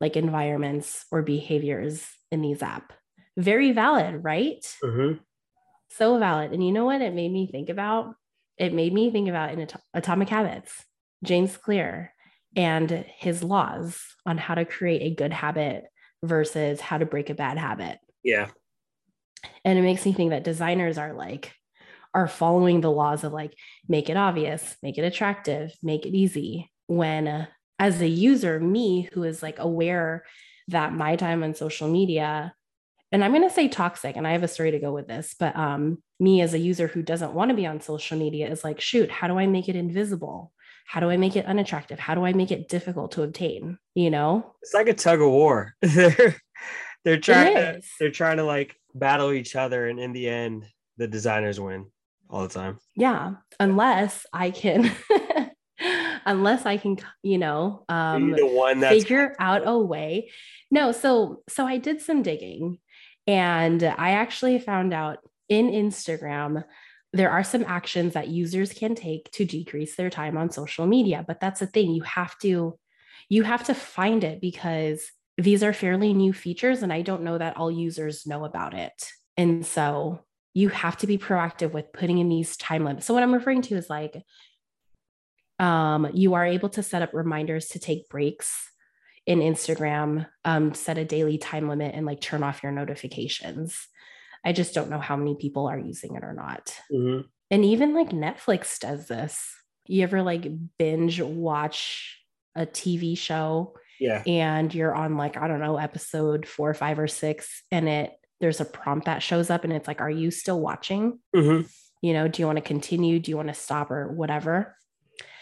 [0.00, 2.92] like environments or behaviors in these app?
[3.36, 4.64] Very valid, right?
[4.82, 5.20] Mhm.
[5.90, 6.52] so valid.
[6.52, 8.14] And you know what it made me think about?
[8.56, 10.84] It made me think about in Ato- Atomic Habits,
[11.22, 12.12] James Clear
[12.56, 15.84] and his laws on how to create a good habit
[16.26, 17.98] versus how to break a bad habit.
[18.22, 18.48] yeah
[19.64, 21.52] And it makes me think that designers are like,
[22.14, 23.54] are following the laws of like,
[23.88, 26.70] make it obvious, make it attractive, make it easy.
[26.86, 27.46] When uh,
[27.78, 30.24] as a user, me who is like aware
[30.68, 32.54] that my time on social media
[33.14, 35.36] and I'm going to say toxic, and I have a story to go with this,
[35.38, 38.64] but um, me as a user who doesn't want to be on social media is
[38.64, 40.52] like, shoot, how do I make it invisible?
[40.84, 41.98] How do I make it unattractive?
[41.98, 43.78] How do I make it difficult to obtain?
[43.94, 45.74] You know, it's like a tug of war.
[45.80, 46.36] they're
[47.04, 50.66] they're trying to they're trying to like battle each other, and in the end,
[50.96, 51.86] the designers win
[52.28, 52.78] all the time.
[52.96, 54.90] Yeah, unless I can.
[56.26, 60.30] unless I can, you know, um, the one that's figure out a way.
[60.70, 62.78] No, so so I did some digging,
[63.26, 65.18] and I actually found out
[65.48, 66.64] in Instagram
[67.14, 71.24] there are some actions that users can take to decrease their time on social media
[71.26, 72.78] but that's the thing you have to
[73.28, 77.38] you have to find it because these are fairly new features and i don't know
[77.38, 79.10] that all users know about it.
[79.36, 80.20] And so
[80.52, 83.06] you have to be proactive with putting in these time limits.
[83.06, 84.22] So what i'm referring to is like
[85.60, 88.70] um, you are able to set up reminders to take breaks
[89.26, 93.86] in instagram um, set a daily time limit and like turn off your notifications
[94.44, 96.74] I just don't know how many people are using it or not.
[96.92, 97.26] Mm-hmm.
[97.50, 99.54] And even like Netflix does this.
[99.86, 100.46] You ever like
[100.78, 102.18] binge watch
[102.54, 103.74] a TV show?
[104.00, 104.22] Yeah.
[104.26, 108.60] And you're on like, I don't know, episode four, five, or six, and it there's
[108.60, 111.18] a prompt that shows up and it's like, are you still watching?
[111.34, 111.66] Mm-hmm.
[112.02, 113.18] You know, do you want to continue?
[113.18, 114.76] Do you want to stop or whatever?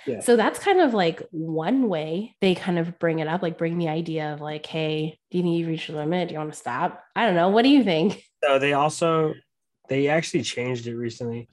[0.06, 0.20] Yeah.
[0.20, 3.78] So that's kind of like one way they kind of bring it up, like bring
[3.78, 6.28] the idea of like, hey, do you think you've reached your limit?
[6.28, 7.02] Do you want to stop?
[7.14, 7.50] I don't know.
[7.50, 8.22] What do you think?
[8.44, 9.34] So they also
[9.88, 11.48] they actually changed it recently.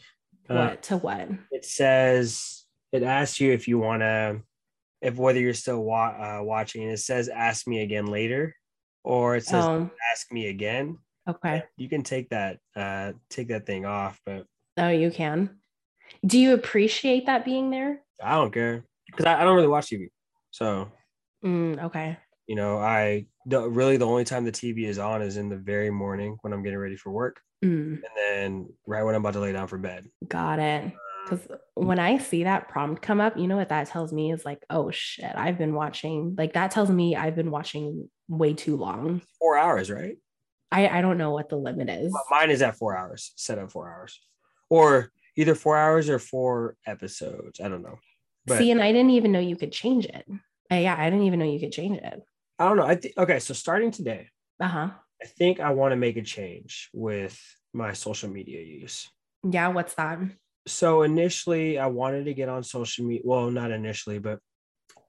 [0.50, 1.30] Uh, what uh, to what?
[1.52, 4.42] It says it asks you if you want to,
[5.00, 6.82] if whether you're still wa- uh, watching.
[6.82, 8.56] It says ask me again later,
[9.04, 9.92] or it says oh.
[10.12, 10.98] ask me again.
[11.28, 11.64] Okay.
[11.78, 14.46] You can take that uh take that thing off, but
[14.78, 15.60] oh, you can.
[16.26, 18.02] Do you appreciate that being there?
[18.24, 20.08] I don't care because I, I, don't really watch TV.
[20.52, 20.92] So,
[21.44, 22.18] mm, okay.
[22.48, 25.58] You know, I the, really the only time the TV is on is in the
[25.58, 27.94] very morning when I'm getting ready for work, mm.
[27.94, 30.08] and then right when I'm about to lay down for bed.
[30.28, 30.94] Got it.
[31.24, 34.32] Because um, when I see that prompt come up, you know what that tells me
[34.32, 36.36] is like, oh shit, I've been watching.
[36.38, 39.22] Like that tells me I've been watching way too long.
[39.40, 40.18] Four hours, right?
[40.72, 42.14] I I don't know what the limit is.
[42.30, 43.32] Mine is at four hours.
[43.36, 44.20] Set at four hours,
[44.70, 47.60] or either four hours or four episodes.
[47.60, 47.98] I don't know.
[48.50, 50.26] But See, and I didn't even know you could change it.
[50.72, 52.22] Uh, yeah, I didn't even know you could change it.
[52.60, 52.86] I don't know.
[52.86, 53.40] I think okay.
[53.40, 54.28] So starting today,
[54.60, 54.90] uh huh.
[55.22, 57.40] I think I want to make a change with
[57.74, 59.08] my social media use.
[59.50, 60.20] Yeah, what's that?
[60.68, 63.22] So initially, I wanted to get on social media.
[63.24, 64.40] Well, not initially, but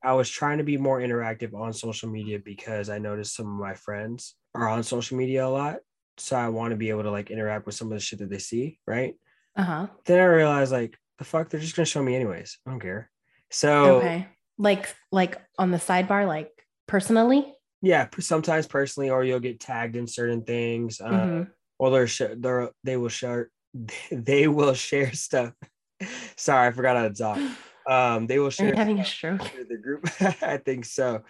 [0.03, 3.61] I was trying to be more interactive on social media because I noticed some of
[3.61, 5.79] my friends are on social media a lot.
[6.19, 8.31] So I want to be able to like interact with some of the shit that
[8.31, 9.15] they see, right?
[9.57, 9.87] Uh huh.
[10.07, 12.59] Then I realized like the fuck, they're just gonna show me anyways.
[12.67, 13.11] I don't care.
[13.51, 14.29] So okay,
[14.59, 16.51] like like on the sidebar, like
[16.87, 17.55] personally.
[17.83, 21.51] Yeah, sometimes personally, or you'll get tagged in certain things, uh, mm-hmm.
[21.79, 23.51] or they're, sh- they're they will share
[24.13, 25.53] they will share stuff.
[26.37, 27.39] Sorry, I forgot how to talk.
[27.87, 28.73] Um, they will share.
[28.77, 29.41] having a stroke.
[29.69, 30.07] The group,
[30.43, 31.23] I think so.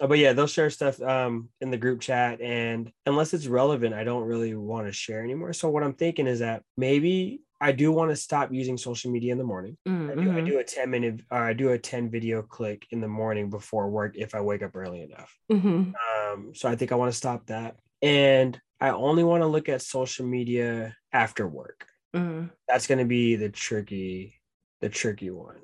[0.00, 3.94] Uh, but yeah, they'll share stuff um in the group chat, and unless it's relevant,
[3.94, 5.52] I don't really want to share anymore.
[5.52, 9.32] So what I'm thinking is that maybe I do want to stop using social media
[9.32, 9.78] in the morning.
[9.88, 10.10] Mm-hmm.
[10.10, 13.00] I, do, I, do, a 10 minute or I do a 10 video click in
[13.00, 15.34] the morning before work if I wake up early enough.
[15.50, 15.92] Mm-hmm.
[16.34, 17.76] Um, so I think I want to stop that.
[18.02, 21.86] And I only want to look at social media after work.
[22.14, 22.48] Mm-hmm.
[22.68, 24.38] That's going to be the tricky,
[24.82, 25.56] the tricky one.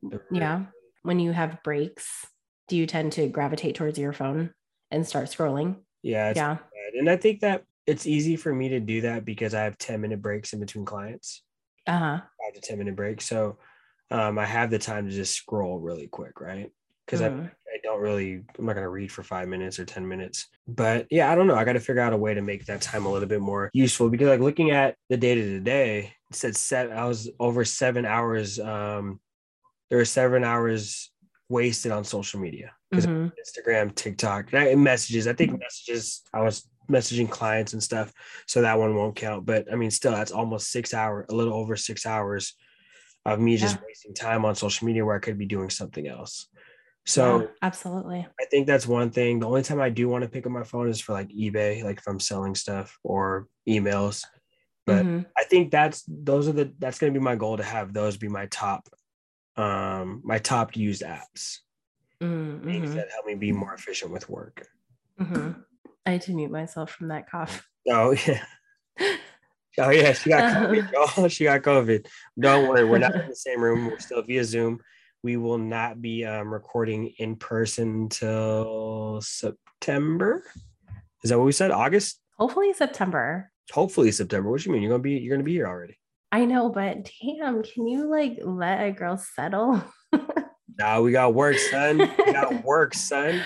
[0.00, 0.66] The yeah.
[1.02, 2.24] When you have breaks,
[2.68, 4.54] do you tend to gravitate towards your phone
[4.92, 5.78] and start scrolling?
[6.02, 6.34] Yeah.
[6.36, 6.54] yeah.
[6.54, 6.94] Bad.
[7.00, 10.00] And I think that it's easy for me to do that because I have 10
[10.00, 11.42] minute breaks in between clients.
[11.86, 12.18] Uh-huh.
[12.18, 13.26] Five to 10 minute breaks.
[13.26, 13.58] So
[14.10, 16.70] um, I have the time to just scroll really quick, right?
[17.06, 17.24] Because mm.
[17.24, 17.44] I, mm-hmm.
[17.44, 20.48] I don't really, I'm not going to read for five minutes or 10 minutes.
[20.68, 21.56] But yeah, I don't know.
[21.56, 23.70] I got to figure out a way to make that time a little bit more
[23.72, 28.04] useful because, like, looking at the data today, it said set, I was over seven
[28.04, 28.60] hours.
[28.60, 29.20] Um,
[29.88, 31.10] there were seven hours
[31.48, 33.28] wasted on social media because mm-hmm.
[33.28, 35.26] Instagram, TikTok, messages.
[35.26, 36.22] I think messages.
[36.32, 38.12] I was messaging clients and stuff.
[38.46, 39.46] So that one won't count.
[39.46, 42.54] But I mean, still, that's almost six hours, a little over six hours
[43.24, 46.48] of me just wasting time on social media where I could be doing something else.
[47.04, 48.26] So yeah, absolutely.
[48.40, 49.40] I think that's one thing.
[49.40, 51.82] The only time I do want to pick up my phone is for like eBay,
[51.82, 54.24] like if I'm selling stuff or emails.
[54.86, 55.20] But mm-hmm.
[55.36, 58.28] I think that's those are the that's gonna be my goal to have those be
[58.28, 58.88] my top
[59.56, 61.58] um my top used apps.
[62.20, 62.64] Mm-hmm.
[62.64, 64.66] Things that help me be more efficient with work.
[65.20, 65.60] Mm-hmm.
[66.04, 67.66] I had to mute myself from that cough.
[67.90, 68.40] Oh yeah.
[69.76, 70.92] Oh yeah, she got COVID.
[70.96, 72.06] oh, she got COVID.
[72.38, 73.86] Don't worry, we're not in the same room.
[73.86, 74.78] We're still via Zoom.
[75.24, 80.44] We will not be um, recording in person until September.
[81.24, 81.72] Is that what we said?
[81.72, 82.20] August?
[82.38, 83.50] hopefully September.
[83.72, 84.50] Hopefully September.
[84.50, 84.82] What do you mean?
[84.82, 85.98] You're gonna be you're gonna be here already.
[86.30, 89.82] I know, but damn, can you like let a girl settle?
[90.78, 91.98] nah, we got work, son.
[91.98, 93.42] We got work, son.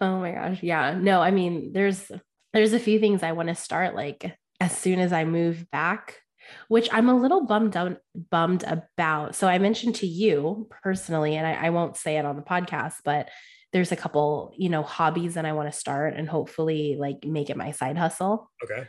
[0.00, 0.62] Oh my gosh.
[0.62, 0.98] Yeah.
[0.98, 2.10] No, I mean, there's
[2.52, 6.20] there's a few things I want to start like as soon as I move back,
[6.68, 7.98] which I'm a little bummed out
[8.30, 9.34] bummed about.
[9.34, 12.94] So I mentioned to you personally, and I, I won't say it on the podcast,
[13.04, 13.28] but
[13.72, 17.50] there's a couple, you know, hobbies that I want to start and hopefully like make
[17.50, 18.50] it my side hustle.
[18.64, 18.86] Okay.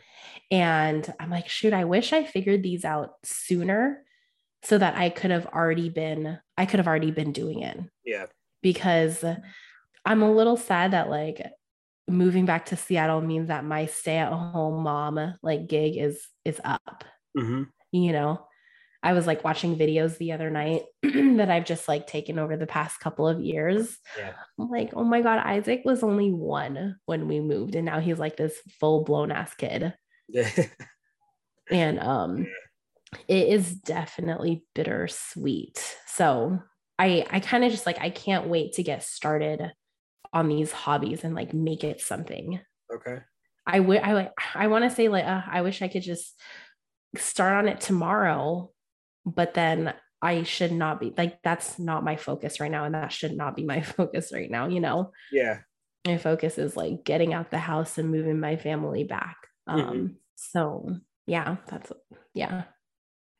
[0.51, 4.03] And I'm like, shoot, I wish I figured these out sooner
[4.63, 7.77] so that I could have already been, I could have already been doing it.
[8.05, 8.27] Yeah.
[8.61, 9.25] Because
[10.07, 11.45] I'm a little sad that like
[12.07, 16.61] moving back to Seattle means that my stay at home mom like gig is is
[16.63, 17.03] up.
[17.37, 17.63] Mm-hmm.
[17.91, 18.47] You know,
[19.03, 22.65] I was like watching videos the other night that I've just like taken over the
[22.65, 23.97] past couple of years.
[24.17, 24.31] Yeah.
[24.57, 28.17] I'm like, oh my God, Isaac was only one when we moved, and now he's
[28.17, 29.93] like this full blown ass kid.
[31.69, 32.47] And um
[33.27, 35.97] it is definitely bittersweet.
[36.05, 36.59] So
[36.97, 39.73] I I kind of just like I can't wait to get started
[40.33, 42.59] on these hobbies and like make it something.
[42.93, 43.19] Okay.
[43.65, 46.39] I would I like I want to say like uh, I wish I could just
[47.17, 48.71] start on it tomorrow
[49.25, 53.11] but then I should not be like that's not my focus right now and that
[53.11, 55.11] should not be my focus right now, you know.
[55.31, 55.59] Yeah.
[56.05, 59.35] My focus is like getting out the house and moving my family back.
[59.67, 60.15] Um Mhm.
[60.35, 61.91] so yeah, that's
[62.33, 62.63] yeah.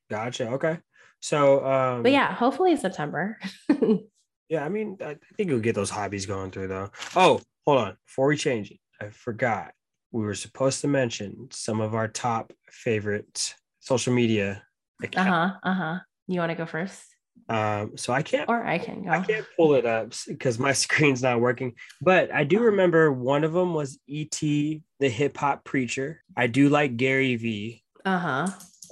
[0.09, 0.49] Gotcha.
[0.51, 0.79] Okay.
[1.21, 3.39] So um But yeah, hopefully September.
[4.49, 6.89] Yeah, I mean, I think you'll get those hobbies going through though.
[7.15, 7.97] Oh, hold on.
[8.05, 9.73] Before we change it, I forgot.
[10.11, 14.63] We were supposed to mention some of our top favorite social media
[15.03, 15.29] accounts.
[15.29, 15.69] uh-huh.
[15.69, 15.99] Uh-huh.
[16.27, 17.03] You want to go first?
[17.49, 19.11] Um, so I can't Or I can go.
[19.11, 21.73] I can't pull it up because my screen's not working.
[22.01, 26.23] But I do remember one of them was ET, the hip hop preacher.
[26.35, 27.83] I do like Gary V.
[28.05, 28.47] Uh-huh.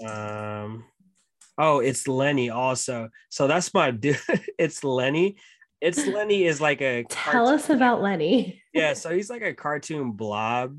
[0.07, 0.83] Um,
[1.57, 3.09] oh, it's Lenny also.
[3.29, 4.19] So that's my dude.
[4.57, 5.37] it's Lenny.
[5.81, 8.61] It's Lenny is like a Tell us about Lenny.
[8.73, 8.93] yeah.
[8.93, 10.77] So he's like a cartoon blob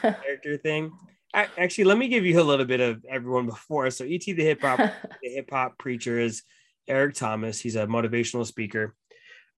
[0.00, 0.92] character thing.
[1.34, 3.90] I, actually, let me give you a little bit of everyone before.
[3.90, 6.42] So ET the hip hop the hip hop preacher is
[6.86, 7.60] Eric Thomas.
[7.60, 8.94] He's a motivational speaker.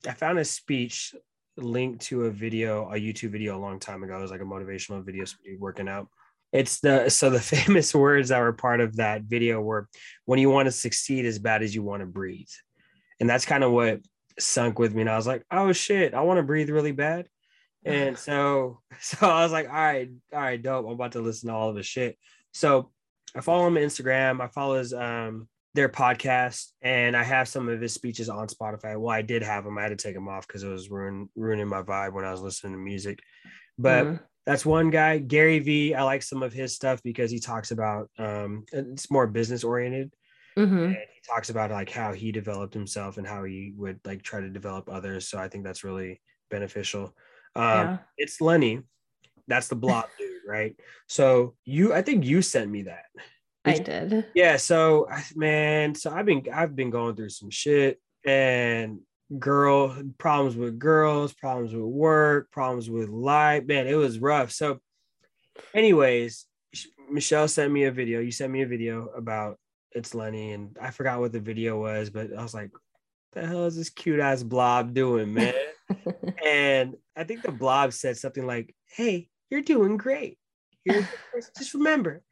[0.06, 1.14] I found a speech
[1.56, 4.18] linked to a video, a YouTube video a long time ago.
[4.18, 5.24] It was like a motivational video
[5.58, 6.08] working out.
[6.52, 9.88] It's the so the famous words that were part of that video were
[10.24, 12.48] when you want to succeed as bad as you want to breathe.
[13.20, 14.00] And that's kind of what
[14.38, 15.02] sunk with me.
[15.02, 17.28] And I was like, oh shit, I want to breathe really bad.
[17.86, 20.86] And so, so I was like, all right, all right, dope.
[20.86, 22.18] I'm about to listen to all of his shit.
[22.52, 22.90] So
[23.34, 24.40] I follow him on Instagram.
[24.40, 28.98] I follow his um their podcast, and I have some of his speeches on Spotify.
[28.98, 29.76] Well, I did have them.
[29.78, 32.32] I had to take them off because it was ruin, ruining my vibe when I
[32.32, 33.20] was listening to music.
[33.78, 34.20] But Mhm.
[34.46, 35.94] That's one guy, Gary V.
[35.94, 40.12] I like some of his stuff because he talks about um it's more business oriented
[40.56, 40.86] Mhm.
[40.86, 44.40] and he talks about like how he developed himself and how he would like try
[44.40, 45.28] to develop others.
[45.28, 46.20] So I think that's really
[46.50, 47.14] beneficial.
[47.54, 47.98] Um, Yeah.
[48.16, 48.82] It's Lenny.
[49.48, 50.74] That's the blob dude, right?
[51.08, 53.04] So you, I think you sent me that.
[53.66, 54.26] I did.
[54.34, 54.56] Yeah.
[54.56, 59.00] So I- man, so I've been I've been going through some shit and
[59.38, 63.64] girl problems with girls, problems with work, problems with life.
[63.64, 64.52] Man, it was rough.
[64.52, 64.80] So,
[65.74, 66.46] anyways,
[67.10, 68.20] Michelle sent me a video.
[68.20, 69.58] You sent me a video about
[69.92, 72.70] it's Lenny, and I forgot what the video was, but I was like,
[73.32, 75.54] "The hell is this cute ass blob doing, man?"
[76.44, 80.38] and I think the blob said something like, "Hey, you're doing great.
[80.84, 81.52] You're a good person.
[81.56, 82.22] just remember,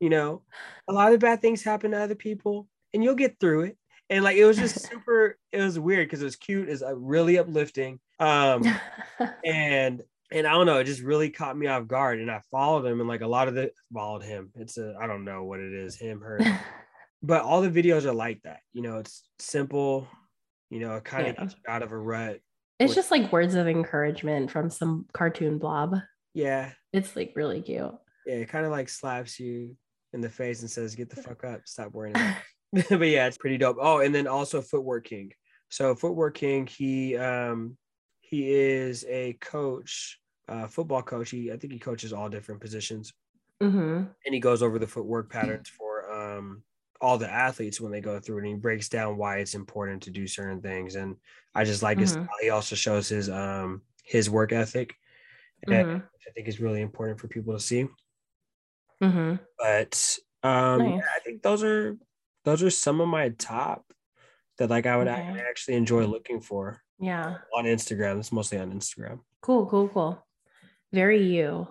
[0.00, 0.42] you know,
[0.88, 3.78] a lot of bad things happen to other people, and you'll get through it."
[4.12, 5.38] And like it was just super.
[5.52, 6.68] It was weird because it was cute.
[6.68, 7.98] It's uh, really uplifting.
[8.20, 8.62] Um,
[9.44, 12.20] and and I don't know, it just really caught me off guard.
[12.20, 14.50] And I followed him, and like a lot of the followed him.
[14.56, 16.38] It's a I don't know what it is, him, her,
[17.22, 18.60] but all the videos are like that.
[18.72, 20.06] You know, it's simple.
[20.70, 21.44] You know, it kind of Yeah.
[21.44, 22.40] gets out of a rut.
[22.78, 25.96] it's just like words of encouragement from some cartoon blob.
[26.34, 27.92] Yeah, It's like really cute.
[28.26, 29.76] yeah, it kind of like slaps you
[30.14, 32.16] in the face and says, "Get the fuck up, stop worrying."
[32.72, 33.76] About it." but yeah, it's pretty dope.
[33.80, 35.32] Oh, and then also Footwork King.
[35.68, 37.76] So Footwork King, he um
[38.20, 41.30] he is a coach, uh, football coach.
[41.30, 43.12] He I think he coaches all different positions,
[43.60, 46.62] hmm and he goes over the footwork patterns for um
[47.00, 48.40] all the athletes when they go through it.
[48.40, 50.94] And he breaks down why it's important to do certain things.
[50.94, 51.16] And
[51.54, 52.10] I just like his.
[52.10, 52.12] Mhm.
[52.12, 52.38] style.
[52.40, 54.94] He also shows his um his work ethic,
[55.70, 57.88] and hmm I think is really important for people to see.
[59.00, 61.96] hmm but um yeah, i think those are
[62.44, 63.84] those are some of my top
[64.58, 65.42] that like i would Okay.
[65.48, 67.36] actually enjoy looking for Yeah.
[67.54, 70.24] on instagram it's mostly on instagram Cool, cool, cool.
[70.92, 71.66] Very you,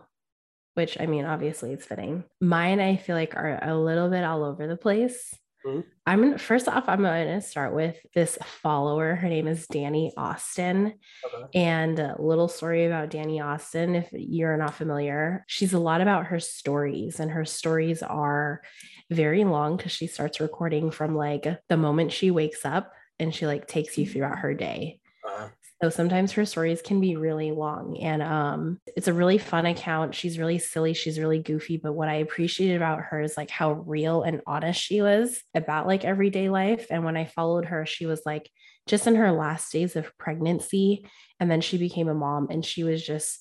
[0.74, 2.26] which I mean, obviously it's fitting.
[2.42, 5.34] Mine, I feel like, are a little bit all over the place.
[5.66, 5.80] Mm-hmm.
[6.06, 9.16] I'm gonna, first off, I'm going to start with this follower.
[9.16, 10.96] Her name is Dani Austin.
[11.26, 11.60] Okay.
[11.62, 16.26] And a little story about Dani Austin, if you're not familiar, she's a lot about
[16.26, 18.62] her stories, and her stories are
[19.12, 23.46] very long because she starts recording from like the moment she wakes up and she
[23.46, 25.00] like takes you throughout her day.
[25.26, 25.50] Uh-huh.
[25.84, 30.16] So sometimes her stories can be really long and um it's a really fun account.
[30.16, 33.74] She's really silly, she's really goofy, but what I appreciated about her is like how
[33.74, 38.06] real and honest she was about like everyday life and when I followed her she
[38.06, 38.50] was like
[38.88, 41.06] just in her last days of pregnancy
[41.40, 43.40] and then she became a mom and she was just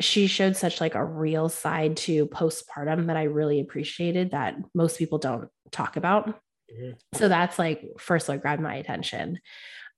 [0.00, 4.98] she showed such like a real side to postpartum that I really appreciated that most
[4.98, 6.28] people don't talk about.
[6.28, 6.92] Mm-hmm.
[7.14, 9.40] So that's like first what grabbed my attention.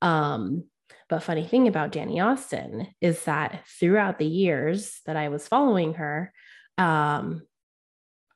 [0.01, 0.65] Um,
[1.09, 5.95] but funny thing about Dani Austin is that throughout the years that I was following
[5.95, 6.33] her,
[6.79, 7.43] um,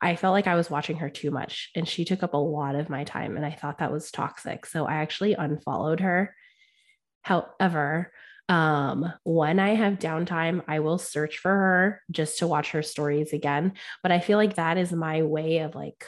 [0.00, 2.74] I felt like I was watching her too much and she took up a lot
[2.74, 4.66] of my time and I thought that was toxic.
[4.66, 6.34] So I actually unfollowed her.
[7.22, 8.12] However,
[8.48, 13.32] um, when I have downtime, I will search for her just to watch her stories
[13.32, 13.72] again.
[14.02, 16.06] But I feel like that is my way of like,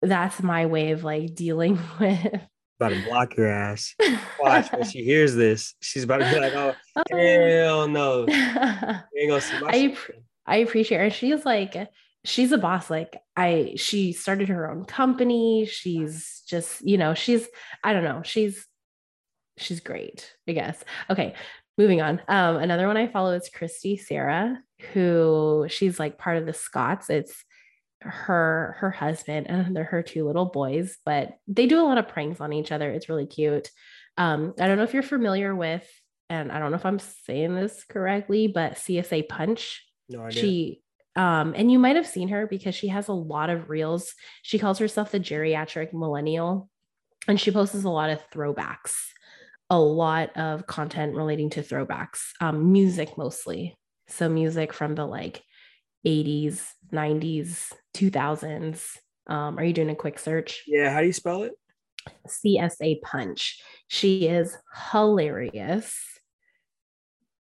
[0.00, 2.40] that's my way of like dealing with.
[2.80, 3.94] About to block your ass.
[4.40, 5.74] Watch when she hears this.
[5.80, 6.74] She's about to be like, "Oh,
[7.10, 9.96] hell no!" ain't gonna see my I,
[10.46, 11.10] I appreciate her.
[11.10, 11.76] She's like,
[12.24, 12.90] she's a boss.
[12.90, 15.66] Like I, she started her own company.
[15.66, 17.46] She's just, you know, she's,
[17.84, 18.66] I don't know, she's
[19.56, 20.82] she's great, I guess.
[21.10, 21.34] Okay,
[21.78, 22.20] moving on.
[22.28, 24.58] Um, another one I follow is Christy Sarah,
[24.92, 27.10] who she's like part of the Scots.
[27.10, 27.44] It's
[28.00, 32.08] her her husband and they're her two little boys, but they do a lot of
[32.08, 32.90] pranks on each other.
[32.90, 33.70] It's really cute.
[34.18, 35.88] Um, I don't know if you're familiar with,
[36.28, 39.84] and I don't know if I'm saying this correctly, but CSA Punch.
[40.08, 40.42] No idea.
[40.42, 40.82] She
[41.14, 44.14] um, and you might have seen her because she has a lot of reels.
[44.42, 46.70] She calls herself the geriatric millennial,
[47.28, 48.94] and she posts a lot of throwbacks
[49.72, 53.74] a lot of content relating to throwbacks, um, music mostly.
[54.06, 55.42] So music from the like
[56.06, 56.62] 80s,
[56.92, 58.98] 90s, 2000s.
[59.28, 60.64] Um, are you doing a quick search?
[60.66, 60.92] Yeah.
[60.92, 61.52] How do you spell it?
[62.28, 63.62] CSA Punch.
[63.88, 64.54] She is
[64.92, 65.98] hilarious.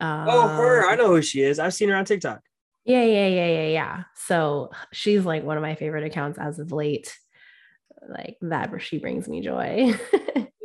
[0.02, 0.86] Um, oh, her.
[0.86, 1.60] I know who she is.
[1.60, 2.42] I've seen her on TikTok.
[2.84, 4.04] Yeah, yeah, yeah, yeah, yeah.
[4.16, 7.18] So she's like one of my favorite accounts as of late.
[8.06, 9.94] Like that, where she brings me joy.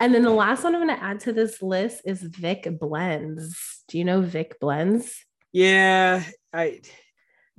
[0.00, 3.82] And then the last one I'm going to add to this list is Vic Blends.
[3.88, 5.24] Do you know Vic Blends?
[5.52, 6.22] Yeah,
[6.52, 6.80] I.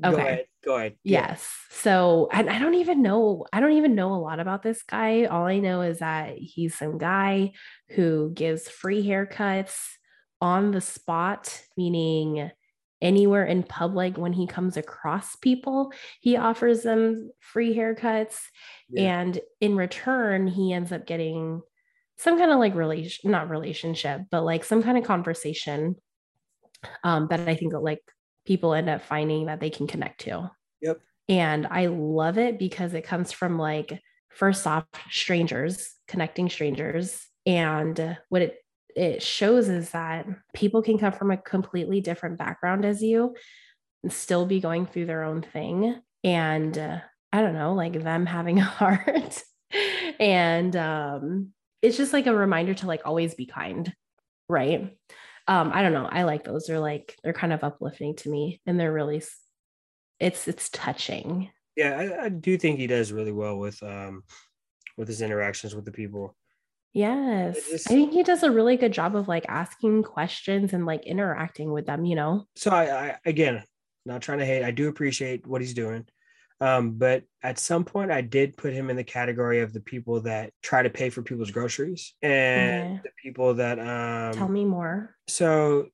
[0.01, 0.21] Go okay.
[0.21, 0.45] Ahead.
[0.65, 0.95] Go ahead.
[1.03, 1.47] Yes.
[1.69, 5.25] So, and I don't even know, I don't even know a lot about this guy.
[5.25, 7.53] All I know is that he's some guy
[7.89, 9.77] who gives free haircuts
[10.41, 12.51] on the spot, meaning
[13.01, 15.91] anywhere in public when he comes across people
[16.21, 18.37] he offers them free haircuts.
[18.89, 19.19] Yeah.
[19.19, 21.61] and in return he ends up getting
[22.17, 25.95] some kind of like relation not relationship but like some kind of conversation
[27.03, 28.01] um that i think like
[28.45, 30.49] people end up finding that they can connect to.
[30.81, 31.01] Yep.
[31.27, 38.17] And i love it because it comes from like first off strangers connecting strangers and
[38.29, 38.57] what it
[38.95, 43.35] it shows is that people can come from a completely different background as you
[44.03, 45.99] and still be going through their own thing.
[46.23, 46.99] And uh,
[47.33, 49.43] i don't know like them having a heart.
[50.19, 53.93] And um it's just like a reminder to like always be kind
[54.47, 54.95] right?
[55.47, 56.07] Um i don't know.
[56.09, 56.65] I like those.
[56.65, 59.21] They're like they're kind of uplifting to me and they're really
[60.19, 61.49] it's it's touching.
[61.75, 64.23] Yeah I, I do think he does really well with um
[64.97, 66.37] with his interactions with the people
[66.95, 71.05] yes i think he does a really good job of like asking questions and like
[71.05, 73.63] interacting with them you know so i, I again
[74.05, 76.05] not trying to hate i do appreciate what he's doing
[76.61, 80.21] um, but at some point, I did put him in the category of the people
[80.21, 83.01] that try to pay for people's groceries and okay.
[83.03, 85.15] the people that um, tell me more.
[85.27, 85.87] So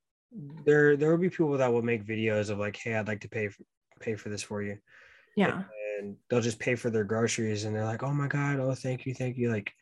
[0.66, 3.30] there, there will be people that will make videos of like, "Hey, I'd like to
[3.30, 3.64] pay for
[4.00, 4.78] pay for this for you."
[5.36, 5.66] Yeah, and,
[6.00, 9.08] and they'll just pay for their groceries, and they're like, "Oh my god, oh thank
[9.08, 9.74] you, thank you." Like,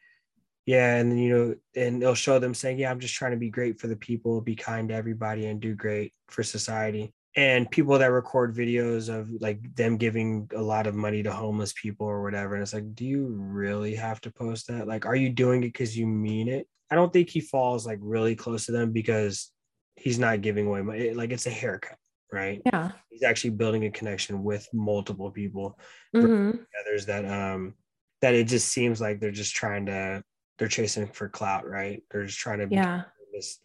[0.70, 3.50] yeah, and you know, and they'll show them saying, "Yeah, I'm just trying to be
[3.50, 7.98] great for the people, be kind to everybody, and do great for society." and people
[7.98, 12.24] that record videos of like them giving a lot of money to homeless people or
[12.24, 15.62] whatever and it's like do you really have to post that like are you doing
[15.62, 18.92] it because you mean it i don't think he falls like really close to them
[18.92, 19.52] because
[19.96, 21.98] he's not giving away money like it's a haircut
[22.34, 25.78] right yeah he's actually building a connection with multiple people
[26.16, 26.58] mm-hmm.
[26.82, 27.76] others that um
[28.22, 30.24] that it just seems like they're just trying to
[30.60, 33.04] they're chasing for clout right they're just trying to yeah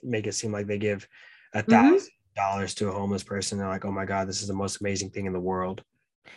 [0.02, 1.06] make it seem like they give
[1.52, 3.58] a 1000 mm-hmm dollars to a homeless person.
[3.58, 5.82] They're like, oh my God, this is the most amazing thing in the world.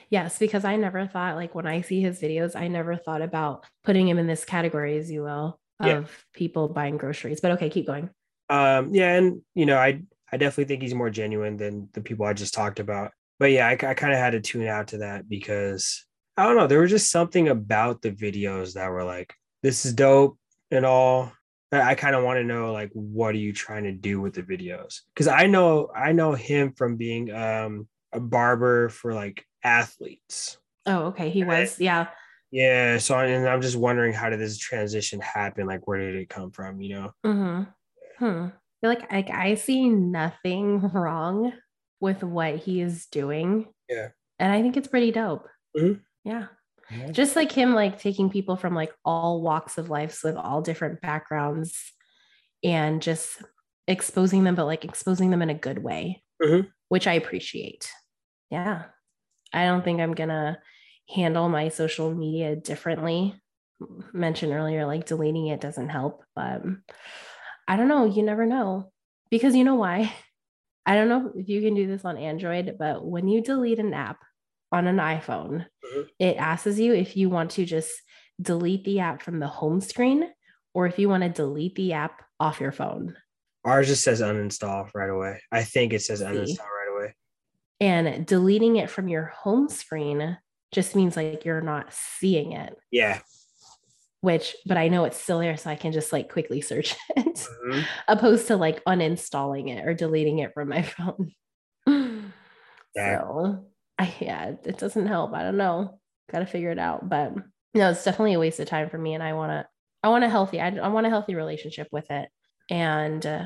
[0.10, 3.66] Yes, because I never thought, like, when I see his videos, I never thought about
[3.84, 6.04] putting him in this category, as you will, of Yeah.
[6.34, 7.40] people buying groceries.
[7.40, 8.10] But okay, keep going.
[8.50, 12.26] Um, yeah, and you know, I I definitely think he's more genuine than the people
[12.26, 13.12] I just talked about.
[13.40, 16.06] But yeah, I, I kind of had to tune out to that because
[16.36, 19.34] I don't know, there was just something about the videos that were like,
[19.64, 20.38] this is dope
[20.72, 21.32] and all.
[21.72, 24.42] I kind of want to know like what are you trying to do with the
[24.44, 25.02] videos?
[25.14, 30.58] Because I know I know him from being um a barber for like athletes.
[30.86, 31.30] Oh, okay.
[31.30, 31.62] He Right.
[31.62, 32.08] was, yeah.
[32.52, 35.68] Yeah, so and I'm just wondering how did this transition happen?
[35.68, 37.12] Like where did it come from, you know?
[37.26, 37.64] mm-hmm.
[38.26, 38.46] Hmm.
[38.48, 41.52] I feel like, like I see nothing wrong
[42.00, 43.68] with what he is doing.
[43.90, 44.10] Yeah.
[44.40, 45.48] And I think it's pretty dope.
[45.78, 46.00] Mhm.
[46.24, 46.48] Yeah.
[47.12, 50.62] Just like him, like taking people from like all walks of life, so with all
[50.62, 51.92] different backgrounds
[52.64, 53.42] and just
[53.88, 56.72] exposing them, but like exposing them in a good way, Mhm.
[56.90, 57.92] which I appreciate.
[58.50, 58.86] Yeah.
[59.54, 60.60] I don't think I'm going to
[61.10, 63.40] handle my social media differently.
[64.12, 66.64] Mentioned earlier, like deleting it doesn't help, but
[67.68, 68.06] I don't know.
[68.06, 68.92] You never know.
[69.30, 70.12] Because you know why?
[70.86, 73.94] I don't know if you can do this on Android, but when you delete an
[73.94, 74.18] app
[74.72, 76.08] on an iPhone, Mhm.
[76.20, 77.92] it asks you if you want to just
[78.42, 80.30] delete the app from the home screen
[80.74, 83.16] or if you want to delete the app off your phone.
[83.66, 85.42] Ours just says uninstall right away.
[85.52, 86.26] I think it says See.
[86.26, 87.16] uninstall right away.
[87.80, 90.38] And deleting it from your home screen
[90.72, 93.20] just means like you're not seeing it, Yeah.
[94.22, 95.58] which, but I know it's still there.
[95.58, 97.86] So I can just like quickly search it, Mhm.
[98.08, 101.32] opposed to like uninstalling it or deleting it from my phone.
[102.96, 103.22] Yeah.
[103.22, 103.66] So
[104.00, 105.34] I, yeah, it doesn't help.
[105.34, 106.00] I don't know.
[106.32, 107.08] Got to figure it out.
[107.10, 107.34] But
[107.74, 109.14] no, it's definitely a waste of time for me.
[109.14, 109.68] And I want to,
[110.04, 112.30] I want a healthy, I, I want a healthy relationship with it.
[112.70, 113.46] And uh,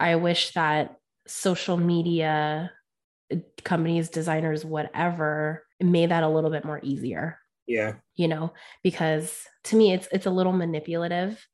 [0.00, 2.70] I wish that social media
[3.32, 7.94] uh, companies, designers, whatever, made that a little bit more easier, Yeah.
[8.16, 11.44] you know, because to me it's it's a little manipulative,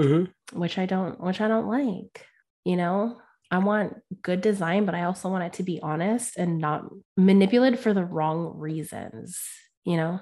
[0.00, 2.26] hmm which I don't which I don't like,
[2.64, 3.18] you know.
[3.50, 6.84] I want good design, but I also want it to be honest and not
[7.16, 9.40] manipulated for the wrong reasons,
[9.84, 10.20] you know.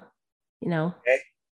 [0.61, 0.95] You know.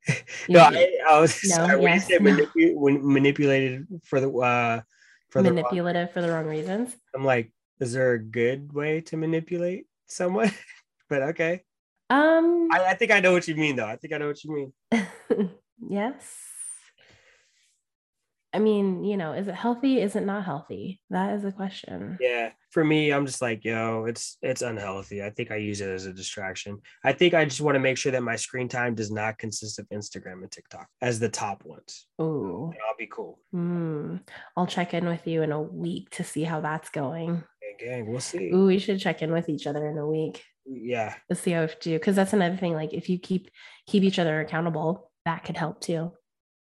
[0.08, 0.14] You-
[0.50, 2.32] no, I, I was No, sorry, when you yes, said no.
[2.32, 4.82] manipu- manipulated for the uh
[5.30, 6.96] for the wrong- manipulative for the wrong reasons.
[7.16, 10.52] I'm like, is there a good way to manipulate someone?
[11.10, 11.64] but okay.
[12.10, 13.86] Um I, I think I know what you mean though.
[13.88, 14.52] I think I know what you
[14.92, 15.52] mean.
[15.88, 16.24] yes.
[18.54, 20.02] I mean, you know, is it healthy?
[20.02, 21.00] Is it not healthy?
[21.10, 22.18] That is a question.
[22.20, 22.52] Yeah.
[22.72, 25.24] For me, I'm just like, yo, it's it's unhealthy.
[25.24, 26.80] I think I use it as a distraction.
[27.04, 29.80] I think I just want to make sure that my screen time does not consist
[29.80, 32.08] of Instagram and TikTok as the top ones.
[32.22, 32.72] Ooh.
[32.74, 33.40] And I'll be cool.
[33.52, 34.18] Hmm.
[34.58, 37.44] I'll check in with you in a week to see how that's going.
[37.80, 38.50] Gang, gang, we'll see.
[38.54, 41.16] Ooh, we should check in with each other in a week Yeah.
[41.30, 41.94] to see how we do.
[42.00, 42.74] Because that's another thing.
[42.74, 43.50] Like if you keep
[43.88, 46.12] keep each other accountable, that could help too.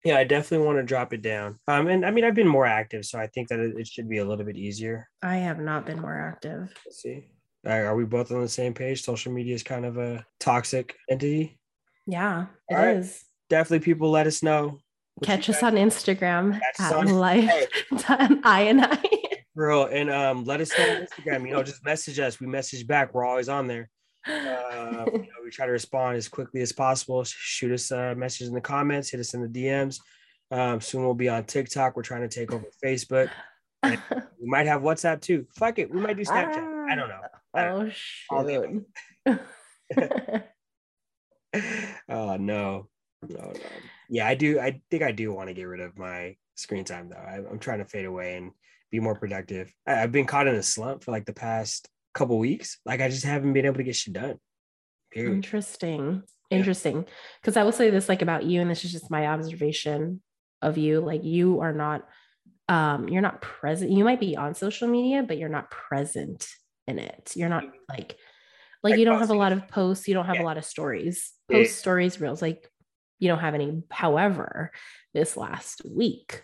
[0.03, 1.59] Yeah, I definitely want to drop it down.
[1.67, 4.17] Um, and I mean, I've been more active, so I think that it, should be
[4.17, 5.07] a little bit easier.
[5.21, 6.73] I have not been more active.
[6.85, 7.27] Let's see.
[7.65, 9.03] Are are we both on the same page?
[9.03, 11.59] Social media is kind of a toxic entity.
[12.07, 12.97] Yeah, it right.
[12.97, 13.23] is.
[13.49, 14.79] Definitely, people let us know.
[15.15, 17.67] what Catch us on Instagram at on- life Hey.
[18.43, 18.97] I and I.
[19.55, 21.45] Girl, and um, let us know on Instagram.
[21.45, 22.39] You know, just message us.
[22.39, 23.13] We message back.
[23.13, 23.89] We're always on there.
[24.27, 27.23] Uh, you know, we try to respond as quickly as possible.
[27.23, 29.09] Shoot us a message in the comments.
[29.09, 29.99] Hit us in the DMs.
[30.51, 31.95] Um, soon we'll be on TikTok.
[31.95, 33.29] We're trying to take over Facebook.
[34.41, 35.45] We might have WhatsApp too.
[35.55, 35.93] Fuck it.
[35.93, 36.89] We might do Snapchat.
[36.89, 37.21] I don't know.
[37.53, 37.93] I don't
[38.31, 38.83] oh All the
[39.27, 40.43] shoot.
[42.09, 42.87] oh no.
[43.27, 43.53] No, no.
[44.09, 44.59] Yeah, I do.
[44.59, 47.17] I think I do want to get rid of my screen time though.
[47.17, 48.51] I, I'm trying to fade away and
[48.89, 49.71] be more productive.
[49.85, 52.77] I, I've been caught in a slump for like the past couple weeks.
[52.85, 54.37] Like I just haven't been able to get shit done.
[55.11, 55.33] Period.
[55.33, 56.23] Interesting.
[56.49, 57.05] Interesting.
[57.41, 60.21] Because I will say this like about you, and this is just my observation
[60.61, 60.99] of you.
[61.01, 62.07] Like you are not
[62.69, 63.91] um you're not present.
[63.91, 66.47] You might be on social media, but you're not present
[66.87, 67.31] in it.
[67.35, 68.17] You're not like like
[68.83, 70.43] Like you don't have a lot of posts, you don't have Yeah.
[70.43, 71.57] a lot of stories, Yeah.
[71.59, 72.69] post stories, reels, like
[73.19, 73.83] you don't have any.
[73.91, 74.71] However,
[75.13, 76.43] this last week,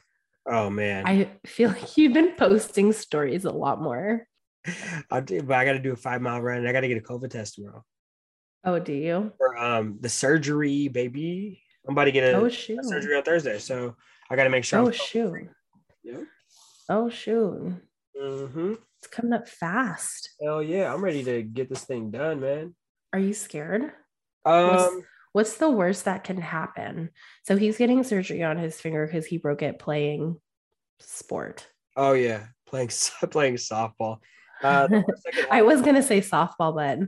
[0.50, 1.06] Oh man.
[1.06, 4.26] I feel like you've been posting stories a lot more.
[5.12, 6.60] I'll do, but I got to do a five mile run.
[6.60, 7.84] and I got to get a COVID test tomorrow
[8.64, 9.32] Oh, do you?
[9.38, 11.62] for um the surgery, baby.
[11.88, 13.96] I'm about to get a, Oh a surgery on Thursday, so
[14.30, 14.80] I got to make sure.
[14.80, 15.50] Oh I'm shoot.
[16.04, 16.22] Yeah.
[16.90, 17.76] Oh shoot.
[18.22, 18.74] Mm-hmm.
[19.00, 20.32] It's coming up fast.
[20.42, 22.76] Hell yeah, I'm ready to get this thing done, man.
[23.14, 23.92] Are you scared?
[24.44, 25.04] Um,
[25.34, 27.12] What's the worst that can happen?
[27.46, 30.38] So he's getting surgery on his finger because he broke it playing
[31.00, 31.68] sport.
[31.96, 32.90] oh yeah, playing
[33.32, 34.18] playing softball.
[34.64, 37.00] Uh, the worst that could I was gonna say softball, but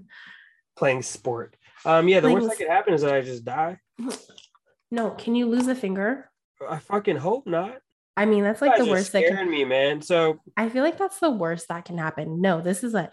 [0.78, 1.56] playing sport.
[1.86, 3.80] Um, yeah, the Playing worst that could happen is that I just die.
[4.92, 5.12] no.
[5.12, 6.30] Can you lose a finger?
[6.68, 7.78] I fucking hope not.
[8.18, 9.50] I mean, that's like guys the worst that can.
[9.50, 10.02] me, man.
[10.02, 12.42] So I feel like that's the worst that can happen.
[12.42, 13.10] No, this is a.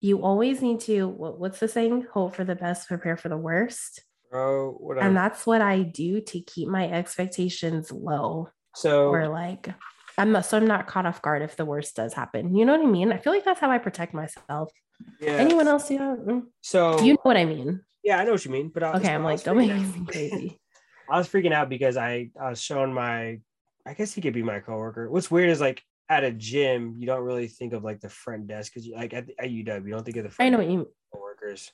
[0.00, 1.08] You always need to.
[1.08, 2.06] What, what's the saying?
[2.12, 4.02] Hope for the best, prepare for the worst.
[4.30, 5.06] bro, whatever.
[5.06, 8.48] And that's what I do to keep my expectations low.
[8.74, 9.74] so Or like,
[10.18, 10.46] I'm not.
[10.46, 12.54] So I'm not caught off guard if the worst does happen.
[12.56, 13.12] You know what I mean?
[13.12, 14.72] I feel like that's how I protect myself.
[15.20, 15.32] yeah.
[15.32, 15.90] Anyone else?
[15.90, 16.16] Yeah.
[16.18, 17.82] mm, So You know what I mean?
[18.02, 18.68] yeah, I know what you mean.
[18.72, 20.60] But I, Okay, I'm like, don't make me seem crazy.
[21.10, 23.40] I was freaking out because I I was showing my.
[23.86, 25.08] I guess he could be my coworker.
[25.10, 28.46] What's weird is like at a gym, you don't really think of like the front
[28.48, 30.78] desk because like at, at UW, you don't think of the I know what you.
[30.78, 30.86] mean.
[31.12, 31.70] coworkers.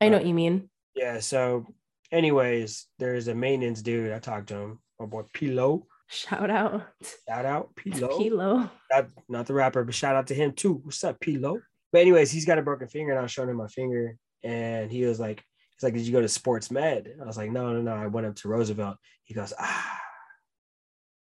[0.00, 0.68] I know what you mean.
[0.96, 1.20] Yeah.
[1.20, 1.66] So,
[2.10, 4.12] anyways, there's a maintenance dude.
[4.12, 4.78] I talked to him.
[4.98, 5.84] My boy Pilo.
[6.06, 6.82] Shout out
[7.26, 8.08] Shout out Pilo.
[8.18, 8.70] Pilo.
[8.90, 10.74] Not, not the rapper, but shout out to him too.
[10.74, 11.60] What's up, Pilo?
[11.92, 14.90] But anyways, he's got a broken finger, and I was showing him my finger, and
[14.90, 15.42] he was like,
[15.76, 17.92] "He's like, did you go to Sports Med?" I was like, "No, no, no.
[17.92, 20.00] I went up to Roosevelt." He goes, "Ah,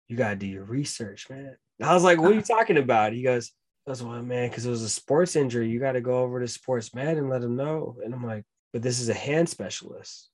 [0.08, 3.22] you gotta do your research, man." I was like, "What are you talking about?" He
[3.22, 3.52] goes,
[3.86, 5.70] "That's why, man, because it was a sports injury.
[5.70, 8.44] You got to go over to Sports Med and let them know." And I'm like,
[8.74, 10.30] "But this is a hand specialist."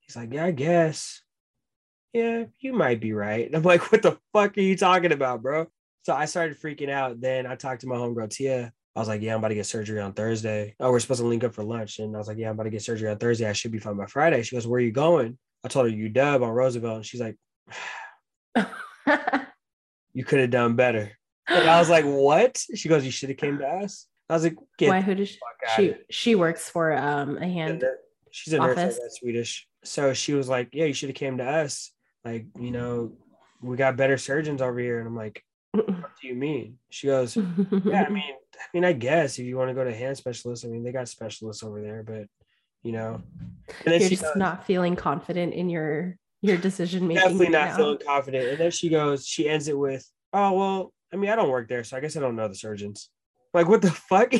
[0.00, 1.22] He's like, "Yeah, I guess."
[2.16, 3.44] Yeah, you might be right.
[3.44, 5.66] And I'm like, "What the fuck are you talking about, bro?"
[6.04, 7.20] So I started freaking out.
[7.20, 8.72] Then I talked to my homegirl Tia.
[8.94, 10.74] I was like, "Yeah, I'm about to get surgery on Thursday.
[10.80, 12.64] Oh, we're supposed to link up for lunch." And I was like, "Yeah, I'm about
[12.64, 13.46] to get surgery on Thursday.
[13.46, 15.94] I should be fine by Friday." She goes, "Where are you going?" I told her
[15.94, 17.36] UW on Roosevelt, and she's like,
[20.14, 21.12] "You could have done better."
[21.46, 24.44] And I was like, "What?" She goes, "You should have came to us." I was
[24.44, 25.02] like, "Get Why?
[25.02, 25.38] Who does she?
[25.76, 27.84] She, she works for um a hand.
[28.30, 28.98] She's a nurse, office.
[28.98, 29.68] that Swedish.
[29.84, 31.92] So she was like, "Yeah, you should have came to us.
[32.26, 33.12] Like, you know,
[33.62, 35.86] we got better surgeons over here." And I'm like, "What
[36.20, 37.36] do you mean?" She goes,
[37.84, 40.64] yeah, I mean, I mean, I guess if you want to go to hand specialists,
[40.64, 42.26] I mean, they got specialists over there, but
[42.82, 43.22] you know,
[43.84, 47.22] and then you're just goes, not feeling confident in your your decision making.
[47.22, 47.76] definitely not now.
[47.76, 48.48] feeling confident.
[48.50, 51.68] And then she goes, she ends it with, "Oh well, I mean, I don't work
[51.68, 53.08] there, so I guess I don't know the surgeons."
[53.54, 54.32] Like, what the fuck?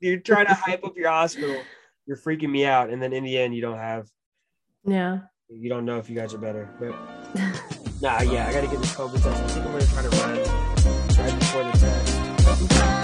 [0.00, 1.62] You're trying to hype up your hospital.
[2.06, 4.08] You're freaking me out, and then in the end, you don't have,
[4.84, 5.20] Yeah.
[5.48, 6.68] You don't know if you guys are better.
[6.78, 6.90] But
[8.00, 9.26] nah, yeah, I got to get this COVID test.
[9.26, 10.38] I think I'm gonna try to run
[11.18, 12.95] right before the test.